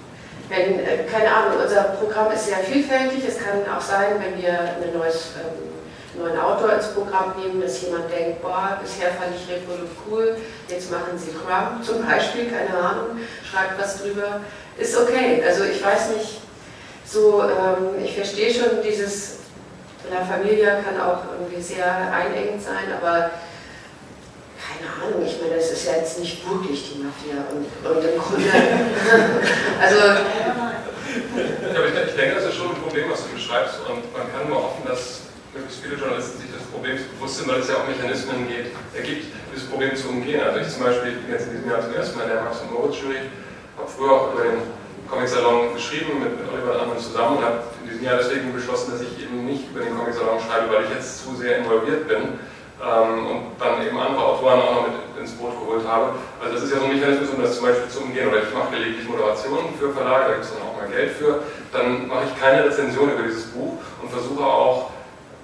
[0.48, 3.24] wenn, äh, keine Ahnung, unser Programm ist sehr vielfältig.
[3.26, 7.82] Es kann auch sein, wenn wir ein neues, ähm, neuen Autor ins Programm nehmen, dass
[7.82, 10.36] jemand denkt, boah, bisher fand ich Revolution cool,
[10.68, 14.40] jetzt machen sie Crumb zum Beispiel, keine Ahnung, schreibt was drüber
[14.78, 15.42] ist okay.
[15.46, 16.40] Also ich weiß nicht,
[17.04, 19.38] so, ähm, ich verstehe schon dieses,
[20.10, 23.30] La Familia kann auch irgendwie sehr einengend sein, aber
[24.56, 28.18] keine Ahnung, ich meine, das ist ja jetzt nicht wirklich die Mafia und, und im
[28.18, 28.50] Grunde,
[29.80, 29.98] also...
[31.72, 34.48] Ja, aber ich, denke, das ist schon ein Problem, was du beschreibst und man kann
[34.48, 37.88] nur hoffen, dass möglichst viele Journalisten sich des Problems bewusst sind, weil es ja auch
[37.88, 40.42] Mechanismen geht, ergibt, dieses Problem zu umgehen.
[40.42, 42.42] Also ich zum Beispiel, ich bin jetzt in diesem Jahr zum ersten Mal in der
[42.42, 43.32] Max- und Moritz-Jury,
[43.78, 44.60] habe früher auch über den
[45.08, 49.00] Comic-Salon geschrieben mit, Oliver und anderen zusammen und habe in diesem Jahr deswegen beschlossen, dass
[49.00, 52.38] ich eben nicht über den Comic-Salon schreibe, weil ich jetzt zu sehr involviert bin
[52.82, 56.12] ähm, und dann eben andere Autoren auch noch mit ins Boot geholt habe.
[56.40, 58.28] Also das ist ja so ein Mechanismus, um das zum Beispiel zu umgehen.
[58.28, 61.42] Oder ich mache gelegentlich Moderationen für Verlage, da gibt es dann auch mal Geld für.
[61.72, 64.90] Dann mache ich keine Rezension über dieses Buch und versuche auch,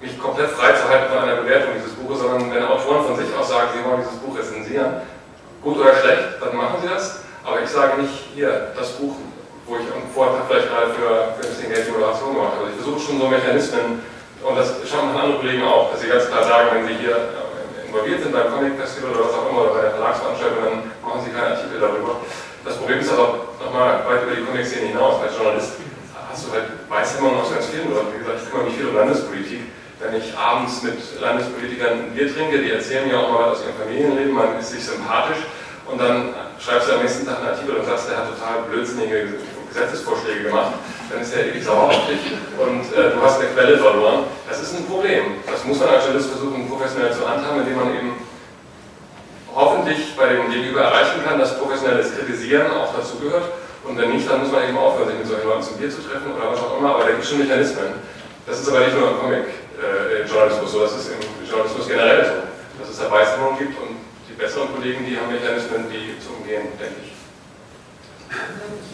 [0.03, 3.31] mich komplett frei zu halten von einer Bewertung dieses Buches, sondern wenn Autoren von sich
[3.39, 5.03] aus sagen, sie wollen dieses Buch rezensieren,
[5.63, 7.23] gut oder schlecht, dann machen sie das.
[7.45, 9.15] Aber ich sage nicht, hier, das Buch,
[9.67, 12.67] wo ich am Vortag vielleicht gerade für, für ein bisschen Geld Moderation gemacht habe.
[12.67, 14.03] Also ich versuche schon so Mechanismen
[14.43, 17.87] und das schauen andere Kollegen auch, dass sie ganz klar sagen, wenn sie hier äh,
[17.87, 21.21] involviert sind beim Comic Festival oder was auch immer, oder bei der Verlagsveranstaltung, dann machen
[21.23, 22.19] sie keinen Artikel darüber.
[22.65, 25.23] Das Problem ist aber nochmal weit über die Comic-Szene hinaus.
[25.23, 25.79] Als Journalist
[26.31, 28.15] hast du halt Weißhämmer und aus ganz vielen Leuten.
[28.15, 29.63] Wie gesagt, ich kümmere mich viel um Landespolitik.
[30.03, 33.65] Wenn ich abends mit Landespolitikern ein Bier trinke, die erzählen mir auch mal was aus
[33.67, 35.47] ihrem Familienleben, man ist sich sympathisch
[35.87, 39.39] und dann schreibst du am nächsten Tag einen Artikel und sagst, der hat total blödsinnige
[39.73, 40.75] Gesetzesvorschläge gemacht
[41.13, 42.25] dann ist er ewig sauer auf dich
[42.57, 44.25] und äh, du hast eine Quelle verloren.
[44.49, 45.45] Das ist ein Problem.
[45.45, 48.13] Das muss man als Journalist versuchen, professionell zu handhaben, indem man eben
[49.55, 53.53] hoffentlich bei dem Gegenüber erreichen kann, dass professionelles Kritisieren auch dazugehört.
[53.85, 56.01] Und wenn nicht, dann muss man eben aufhören, sich mit solchen Leuten zum Bier zu
[56.01, 56.95] treffen oder was auch immer.
[56.95, 58.01] Aber da gibt es schon Mechanismen.
[58.47, 62.37] Das ist aber nicht nur im Comic-Journalismus äh, so, das ist im Journalismus generell so.
[62.81, 67.05] Dass es Erweiterungen gibt und die besseren Kollegen, die haben Mechanismen, die zu umgehen, denke
[67.05, 67.12] ich.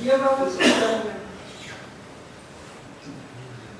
[0.00, 0.52] Hier war was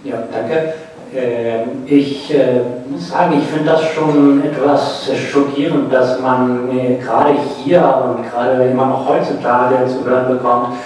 [0.04, 0.74] ja, danke.
[1.14, 7.34] Ähm, ich äh, muss sagen, ich finde das schon etwas schockierend, dass man äh, gerade
[7.64, 10.76] hier und gerade immer noch heutzutage zu hören bekommt,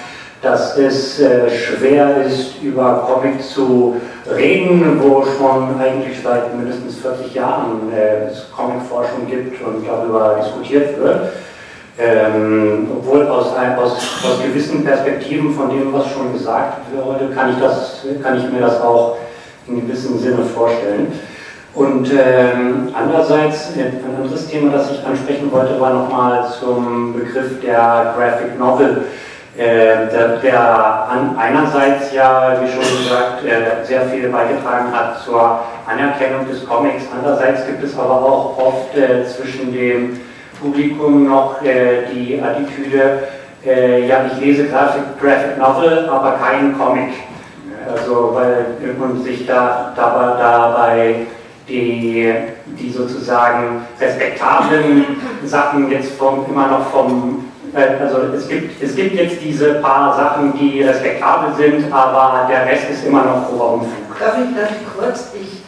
[0.40, 3.96] dass es äh, schwer ist, über Comic zu
[4.34, 11.32] reden, wo schon eigentlich seit mindestens 40 Jahren es Comicforschung gibt und darüber diskutiert wird.
[11.98, 17.58] Ähm, obwohl aus, aus, aus gewissen Perspektiven von dem, was schon gesagt wurde, kann ich,
[17.58, 19.18] das, kann ich mir das auch
[19.66, 21.12] in gewissem Sinne vorstellen.
[21.74, 27.60] Und ähm, andererseits, äh, ein anderes Thema, das ich ansprechen wollte, war nochmal zum Begriff
[27.62, 29.04] der Graphic Novel,
[29.56, 35.60] äh, der, der an, einerseits ja, wie schon gesagt, äh, sehr viel beigetragen hat zur
[35.86, 40.20] Anerkennung des Comics, andererseits gibt es aber auch oft äh, zwischen dem
[40.62, 43.24] Publikum noch äh, die Attitüde,
[43.66, 47.12] äh, ja, ich lese Graphic, Graphic Novel, aber keinen Comic.
[47.86, 48.66] Also, weil
[49.00, 51.26] und sich da, da, dabei
[51.68, 52.32] die,
[52.66, 55.04] die sozusagen respektablen
[55.44, 57.44] Sachen jetzt vom, immer noch vom,
[57.74, 62.66] äh, also es gibt, es gibt jetzt diese paar Sachen, die respektabel sind, aber der
[62.66, 63.84] Rest ist immer noch grober.
[64.18, 65.61] Darf ich, darf ich kurz, ich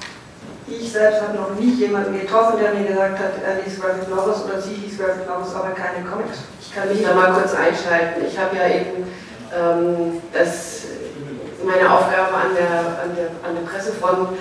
[0.95, 4.63] selbst habe noch nie jemanden getroffen, der mir gesagt hat, er liest Graphic Novels oder
[4.63, 6.47] sie liest Graphic Novels, aber keine Comics.
[6.63, 8.23] Ich kann mich da mal kurz einschalten.
[8.25, 9.03] Ich habe ja eben
[9.51, 10.87] ähm, das,
[11.67, 14.39] meine Aufgabe an der, an der, an der Pressefront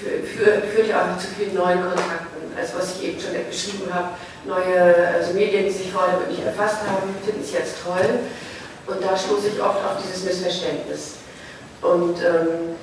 [0.00, 2.48] für, für, führt ja auch zu vielen neuen Kontakten.
[2.56, 4.16] Also was ich eben schon beschrieben habe,
[4.48, 8.24] neue also Medien, die sich vorher wirklich nicht erfasst haben, finden es jetzt toll.
[8.86, 11.20] Und da stoße ich oft auf dieses Missverständnis.
[11.82, 12.76] Und ähm,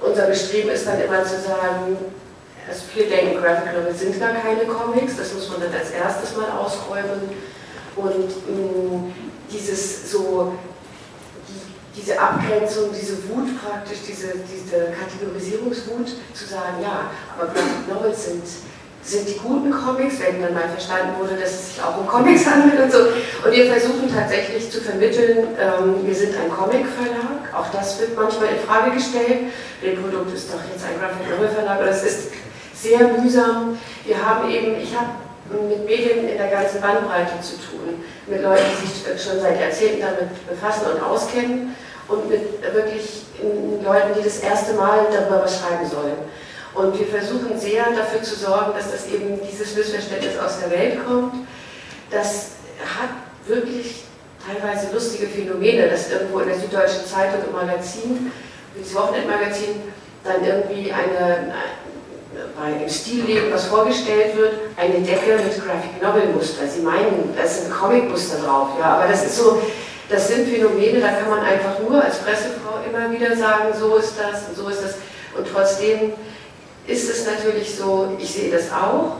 [0.00, 1.98] unser Bestreben ist dann immer zu sagen,
[2.68, 6.36] also viele denken, Graphic Novels sind gar keine Comics, das muss man dann als erstes
[6.36, 7.30] mal ausräumen.
[7.96, 9.14] Und mh, mm,
[9.50, 10.54] dieses so,
[11.48, 18.24] die, diese Abgrenzung, diese Wut praktisch, diese, diese Kategorisierungswut, zu sagen, ja, aber Graphic Novels
[18.24, 18.44] sind,
[19.02, 22.46] sind die guten Comics, wenn dann mal verstanden wurde, dass es sich auch um Comics
[22.50, 22.98] handelt und so.
[23.44, 28.54] Und wir versuchen tatsächlich zu vermitteln, ähm, wir sind ein Comic-Verlag, auch das wird manchmal
[28.54, 29.50] in Frage gestellt.
[29.82, 32.30] Der Produkt ist doch jetzt ein Graphic Novel Verlag, aber das ist
[32.82, 33.78] sehr mühsam.
[34.04, 35.10] Wir haben eben, ich habe
[35.68, 40.00] mit Medien in der ganzen Bandbreite zu tun, mit Leuten, die sich schon seit Jahrzehnten
[40.00, 41.76] damit befassen und auskennen
[42.08, 43.22] und mit wirklich
[43.84, 46.16] Leuten, die das erste Mal darüber was schreiben sollen.
[46.74, 51.06] Und wir versuchen sehr dafür zu sorgen, dass das eben dieses Missverständnis aus der Welt
[51.06, 51.34] kommt.
[52.10, 53.10] Das hat
[53.46, 54.04] wirklich
[54.44, 58.32] teilweise lustige Phänomene, dass irgendwo in der Süddeutschen Zeitung im Magazin,
[58.80, 59.82] das Wochenendmagazin,
[60.24, 61.52] dann irgendwie eine,
[62.58, 66.66] bei dem Stilleben, was vorgestellt wird, eine Decke mit Graphic Novel Muster.
[66.66, 69.60] Sie meinen, da sind Comic-Muster drauf, ja, aber das ist so,
[70.08, 74.14] das sind Phänomene, da kann man einfach nur als Pressefrau immer wieder sagen, so ist
[74.18, 74.94] das und so ist das.
[75.36, 76.12] Und trotzdem
[76.86, 79.16] ist es natürlich so, ich sehe das auch,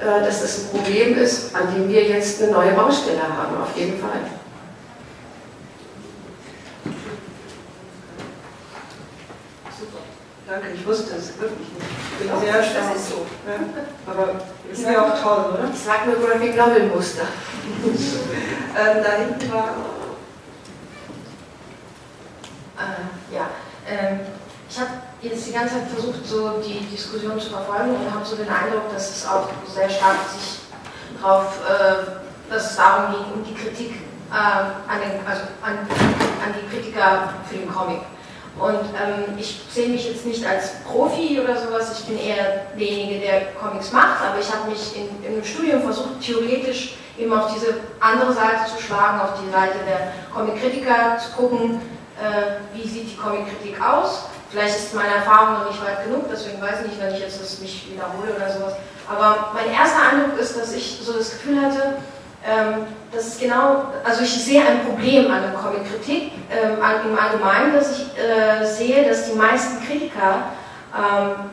[0.00, 3.76] äh, dass das ein Problem ist, an dem wir jetzt eine neue Baustelle haben, auf
[3.76, 4.20] jeden Fall.
[9.78, 9.98] Super,
[10.48, 11.86] danke, ich wusste es wirklich nicht.
[12.20, 12.90] Ich bin sehr erstaunt.
[12.90, 13.26] Das ist so.
[13.46, 14.34] Ja, aber
[14.70, 15.70] ist ja auch toll, oder?
[15.72, 17.22] Ich sag nur Graphic Novel Muster.
[17.84, 19.68] ähm, da hinten war.
[22.78, 23.46] Äh, ja,
[23.88, 24.20] ähm,
[24.68, 28.34] ich habe jetzt die ganze Zeit versucht, so die Diskussion zu verfolgen und habe so
[28.34, 30.62] den Eindruck, dass es auch sehr stark sich
[31.20, 34.00] darauf, äh, dass es darum ging, um die Kritik
[34.32, 38.00] äh, an, den, also an, an die Kritiker für den Comic.
[38.58, 43.20] Und ähm, ich sehe mich jetzt nicht als Profi oder sowas, ich bin eher derjenige,
[43.20, 47.52] der Comics macht, aber ich habe mich in, in einem Studium versucht, theoretisch eben auf
[47.52, 51.80] diese andere Seite zu schlagen, auf die Seite der Comic-Kritiker zu gucken,
[52.20, 54.26] äh, wie sieht die Comic-Kritik aus.
[54.50, 57.40] Vielleicht ist meine Erfahrung noch nicht weit genug, deswegen weiß ich nicht, wenn ich jetzt
[57.40, 58.74] das mich wiederhole oder sowas.
[59.08, 61.96] Aber mein erster Eindruck ist, dass ich so das Gefühl hatte,
[62.44, 67.74] ähm, das ist genau, also ich sehe ein Problem an der Comic-Kritik ähm, im Allgemeinen,
[67.74, 70.46] dass ich äh, sehe, dass die meisten Kritiker
[70.96, 71.50] ähm,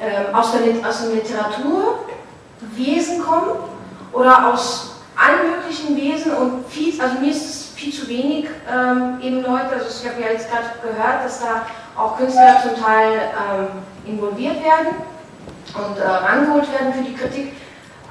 [0.00, 3.50] ähm, aus, der, aus dem Literaturwesen kommen
[4.12, 9.20] oder aus allen möglichen Wesen und viel, also mir ist es viel zu wenig ähm,
[9.22, 11.64] eben Leute, also ich habe ja jetzt gerade gehört, dass da
[11.96, 13.68] auch Künstler zum Teil ähm,
[14.04, 14.96] involviert werden
[15.74, 17.52] und äh, rangeholt werden für die Kritik.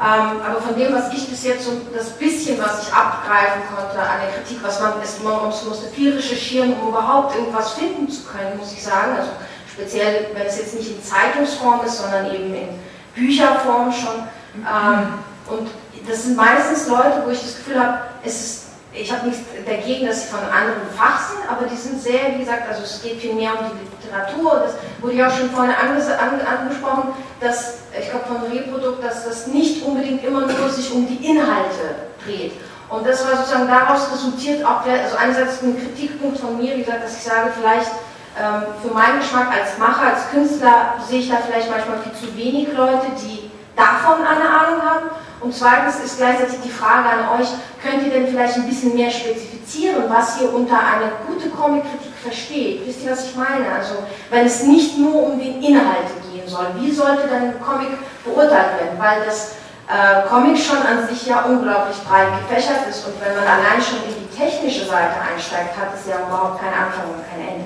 [0.04, 3.98] Ähm, aber von dem, was ich bis jetzt so das bisschen, was ich abgreifen konnte
[3.98, 8.24] an der Kritik, was man ist, man musste viel recherchieren, um überhaupt irgendwas finden zu
[8.24, 9.16] können, muss ich sagen.
[9.18, 9.32] Also
[9.72, 12.68] speziell, wenn es jetzt nicht in Zeitungsform ist, sondern eben in
[13.16, 14.28] Bücherform schon.
[14.56, 15.70] Ähm, und
[16.06, 18.64] das sind meistens Leute, wo ich das Gefühl habe, es ist
[18.96, 22.40] ich habe nichts dagegen, dass sie von anderen Fach sind, aber die sind sehr, wie
[22.40, 24.64] gesagt, also es geht viel mehr um die Literatur.
[24.66, 29.86] Das wurde ja auch schon vorhin angesprochen, dass, ich glaube von Reprodukt, dass das nicht
[29.86, 32.54] unbedingt immer nur sich um die Inhalte dreht.
[32.90, 37.04] Und das war sozusagen daraus resultiert auch, also einerseits ein Kritikpunkt von mir, wie gesagt,
[37.04, 37.92] dass ich sage, vielleicht
[38.40, 42.36] ähm, für meinen Geschmack als Macher, als Künstler sehe ich da vielleicht manchmal viel zu
[42.36, 45.10] wenig Leute, die davon eine Ahnung haben.
[45.42, 47.48] Und zweitens ist gleichzeitig die Frage an euch,
[47.84, 52.88] könnt ihr denn vielleicht ein bisschen mehr spezifizieren, was ihr unter eine gute Comic-Kritik versteht?
[52.88, 53.70] Wisst ihr, was ich meine?
[53.76, 53.96] Also,
[54.30, 56.08] wenn es nicht nur um den Inhalt
[56.44, 59.00] gehen soll, wie sollte dann ein Comic beurteilt werden?
[59.00, 59.56] Weil das
[59.88, 64.04] äh, Comic schon an sich ja unglaublich breit gefächert ist und wenn man allein schon
[64.04, 67.66] in die technische Seite einsteigt, hat es ja überhaupt keinen Anfang und kein Ende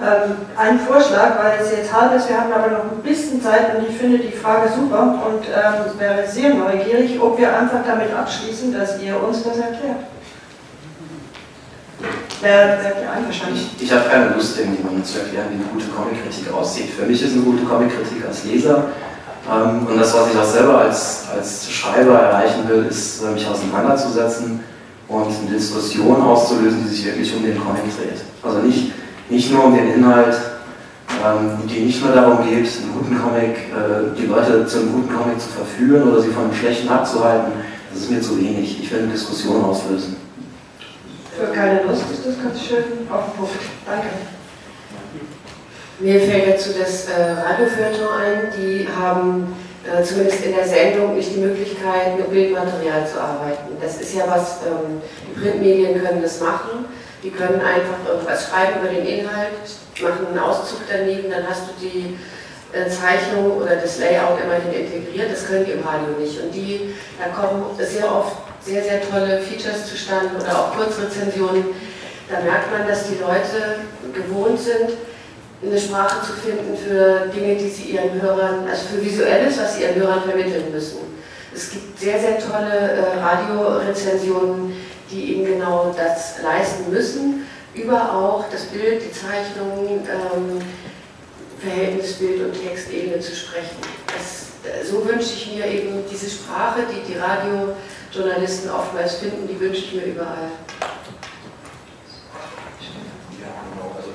[0.00, 3.76] ähm, einen Vorschlag, weil es jetzt halb ist, wir haben aber noch ein bisschen Zeit
[3.76, 8.12] und ich finde die Frage super und ähm, wäre sehr neugierig, ob wir einfach damit
[8.14, 10.00] abschließen, dass ihr uns das erklärt.
[12.40, 13.58] Wer wäre ihr einverstanden?
[13.78, 16.90] Ich, habe keine Lust, irgendjemandem zu erklären, wie eine gute Comic-Kritik aussieht.
[16.90, 18.88] Für mich ist eine gute Comic-Kritik als Leser
[19.50, 24.60] ähm, und das, was ich auch selber als, als Schreiber erreichen will, ist, mich auseinanderzusetzen
[25.08, 28.20] und eine Diskussion auszulösen, die sich wirklich um den Comic dreht.
[28.42, 28.92] Also nicht
[29.30, 30.34] nicht nur um den Inhalt,
[31.24, 35.14] ähm, die nicht nur darum geht, einen guten Comic, äh, die Leute zu einem guten
[35.14, 37.52] Comic zu verführen oder sie von einem schlechten abzuhalten.
[37.92, 38.82] Das ist mir zu wenig.
[38.82, 40.16] Ich will eine Diskussion auslösen.
[41.40, 43.54] Für keine Lust ist das ganz schön auf den Punkt.
[43.86, 44.08] Danke.
[45.98, 51.40] Mir fällt dazu das äh, ein, die haben äh, zumindest in der Sendung nicht die
[51.40, 53.76] Möglichkeit, mit Bildmaterial zu arbeiten.
[53.80, 56.84] Das ist ja was, ähm, die Printmedien können das machen
[57.22, 59.52] die können einfach irgendwas schreiben über den Inhalt,
[60.02, 62.16] machen einen Auszug daneben, dann hast du die
[62.72, 65.30] äh, Zeichnung oder das Layout immerhin integriert.
[65.30, 66.40] Das können die im Radio nicht.
[66.40, 71.64] Und die, da kommen sehr oft sehr, sehr tolle Features zustande oder auch Kurzrezensionen.
[72.28, 73.80] Da merkt man, dass die Leute
[74.14, 74.96] gewohnt sind,
[75.62, 79.82] eine Sprache zu finden für Dinge, die sie ihren Hörern, also für Visuelles, was sie
[79.82, 80.98] ihren Hörern vermitteln müssen.
[81.54, 84.72] Es gibt sehr, sehr tolle äh, Radiorezensionen,
[85.10, 90.60] die eben genau das leisten müssen, über auch das Bild, die Zeichnung, ähm,
[91.60, 93.76] Verhältnis Bild und Textebene zu sprechen.
[94.06, 97.18] Das, so wünsche ich mir eben diese Sprache, die die
[98.10, 100.50] Radiojournalisten oftmals finden, die wünsche ich mir überall.
[103.38, 103.94] Ja, genau.
[103.94, 104.10] Also,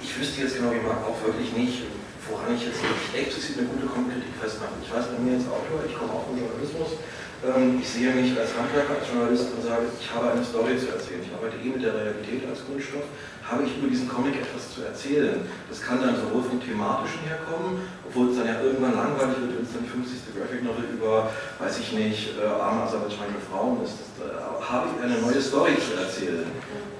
[0.00, 1.82] ich wüsste jetzt genau, ich mag auch wirklich nicht,
[2.24, 2.80] woran ich jetzt
[3.12, 4.80] explizit eine gute Kommunikation festmache.
[4.80, 7.04] Ich weiß, bei mir als Autor, ich komme auch vom Journalismus,
[7.38, 11.22] ich sehe mich als Handwerker, als Journalist und sage, ich habe eine Story zu erzählen.
[11.22, 13.06] Ich arbeite eh mit der Realität als Grundstoff.
[13.46, 15.46] Habe ich über diesen Comic etwas zu erzählen?
[15.70, 19.64] Das kann dann sowohl vom thematischen herkommen, obwohl es dann ja irgendwann langweilig wird, wenn
[19.64, 20.34] es dann die 50.
[20.34, 21.30] Graphic Novel über,
[21.62, 24.02] weiß ich nicht, äh, arme aserbaidschanische Frauen ist.
[24.02, 26.50] Das, äh, habe ich eine neue Story zu erzählen?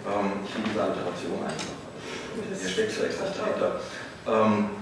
[0.07, 1.75] Ähm, ich liebe diese Alliteration einfach.
[2.39, 3.83] Hier steckt vielleicht was dahinter.
[4.31, 4.78] Ähm,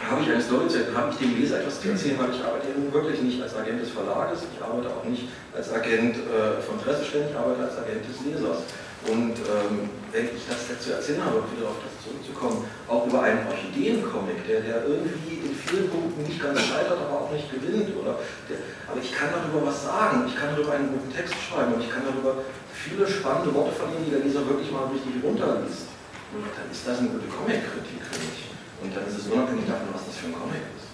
[0.00, 2.68] habe ich eine Story zu habe ich dem Leser etwas zu erzählen, weil ich arbeite
[2.76, 6.76] nun wirklich nicht als Agent des Verlages, ich arbeite auch nicht als Agent äh, von
[6.78, 8.68] Pressestellen, ich arbeite als Agent des Lesers.
[9.06, 13.22] Und ähm, wenn ich das dazu erzählen habe, um wieder auf das zurückzukommen, auch über
[13.22, 17.94] einen Orchideencomic, der, der irgendwie in vielen Punkten nicht ganz scheitert, aber auch nicht gewinnt.
[17.94, 18.18] Oder
[18.50, 18.58] der,
[18.90, 21.90] aber ich kann darüber was sagen, ich kann darüber einen guten Text schreiben und ich
[21.90, 22.42] kann darüber
[22.74, 25.86] viele spannende Worte verlieren, die der Leser wirklich mal richtig runterliest.
[26.34, 28.45] Dann ist das eine gute Comic-Kritik für mich.
[28.82, 30.88] Und dann ist es unabhängig davon, was das für ein Comic ist.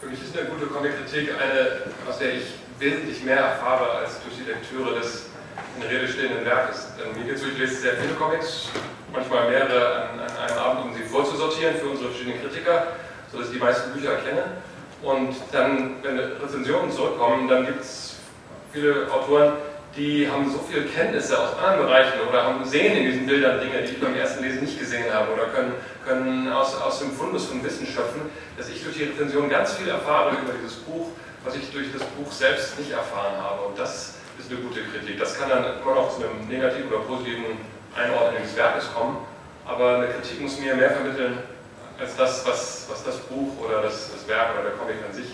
[0.00, 4.36] Für mich ist eine gute Comic-Kritik eine, aus der ich wesentlich mehr erfahre als durch
[4.36, 5.30] die Lektüre des
[5.76, 6.88] in Rede stehenden Werkes.
[6.96, 8.68] Denn mir geht so, ich lese sehr viele Comics,
[9.12, 12.88] manchmal mehrere an, an, einem Abend, um sie vorzusortieren für unsere verschiedenen Kritiker,
[13.30, 14.44] sodass ich die meisten Bücher erkenne.
[15.02, 18.16] Und dann, wenn Rezensionen zurückkommen, dann gibt es
[18.72, 19.52] viele Autoren,
[19.96, 23.82] die haben so viele Kenntnisse aus anderen Bereichen oder haben, sehen in diesen Bildern Dinge,
[23.82, 25.74] die ich beim ersten Lesen nicht gesehen habe oder können,
[26.06, 28.22] können aus, aus dem Fundus von Wissen schöpfen,
[28.56, 31.08] dass ich durch die Rezension ganz viel erfahre über dieses Buch,
[31.44, 33.62] was ich durch das Buch selbst nicht erfahren habe.
[33.62, 35.18] Und das ist eine gute Kritik.
[35.18, 37.44] Das kann dann immer noch zu einem negativen oder positiven
[37.96, 39.18] Einordnen des Werkes kommen,
[39.66, 41.38] aber eine Kritik muss mir mehr vermitteln
[41.98, 45.26] als das, was, was das Buch oder das, das Werk oder der Comic an sich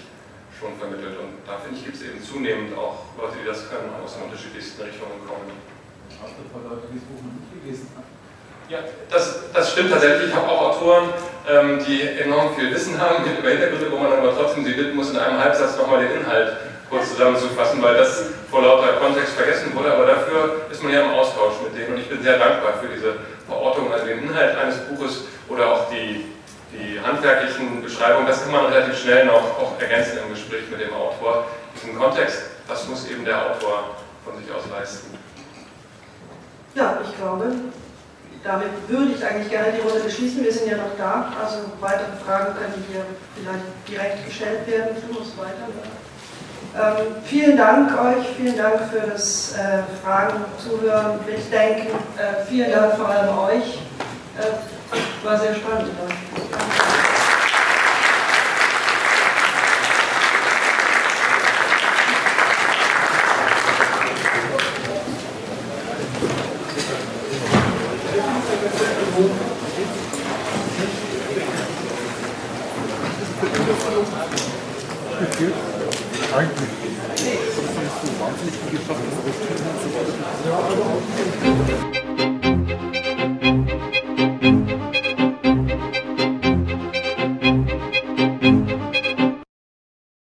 [0.59, 1.21] schon vermittelt.
[1.21, 4.25] Und da finde ich, gibt es eben zunehmend auch Leute, die das können, aus den
[4.27, 5.53] unterschiedlichsten Richtungen kommen.
[6.17, 8.09] Hast du ein paar Leute, die das Buch noch nicht gelesen haben?
[8.67, 10.31] Ja, das, das stimmt tatsächlich.
[10.31, 11.15] Ich habe auch Autoren,
[11.47, 15.11] ähm, die enorm viel Wissen haben über Hintergründe, wo man aber trotzdem sie bitten muss,
[15.11, 16.57] in einem Halbsatz nochmal den Inhalt
[16.91, 21.11] kurz zusammenzufassen, weil das vor lauter Kontext vergessen wurde, aber dafür ist man ja im
[21.15, 23.15] Austausch mit denen und ich bin sehr dankbar für diese
[23.47, 26.25] Verortung, also den Inhalt eines Buches oder auch die,
[26.79, 30.93] die handwerklichen Beschreibungen, das kann man relativ schnell noch auch ergänzen im Gespräch mit dem
[30.93, 31.47] Autor.
[31.75, 35.17] Diesen Kontext, das muss eben der Autor von sich aus leisten.
[36.75, 37.53] Ja, ich glaube,
[38.45, 40.45] damit würde ich eigentlich gerne die Runde beschließen.
[40.45, 43.05] Wir sind ja noch da, also weitere Fragen können hier
[43.35, 44.97] vielleicht direkt gestellt werden.
[45.09, 45.67] Du musst weiter.
[46.79, 51.89] Ähm, vielen Dank euch, vielen Dank für das äh, Fragen, Zuhören, Mitdenken.
[52.19, 53.79] Äh, vielen Dank vor allem euch.
[54.39, 55.89] Äh, war sehr spannend.
[56.59, 56.73] Danke.
[56.73, 56.96] Eigentlich.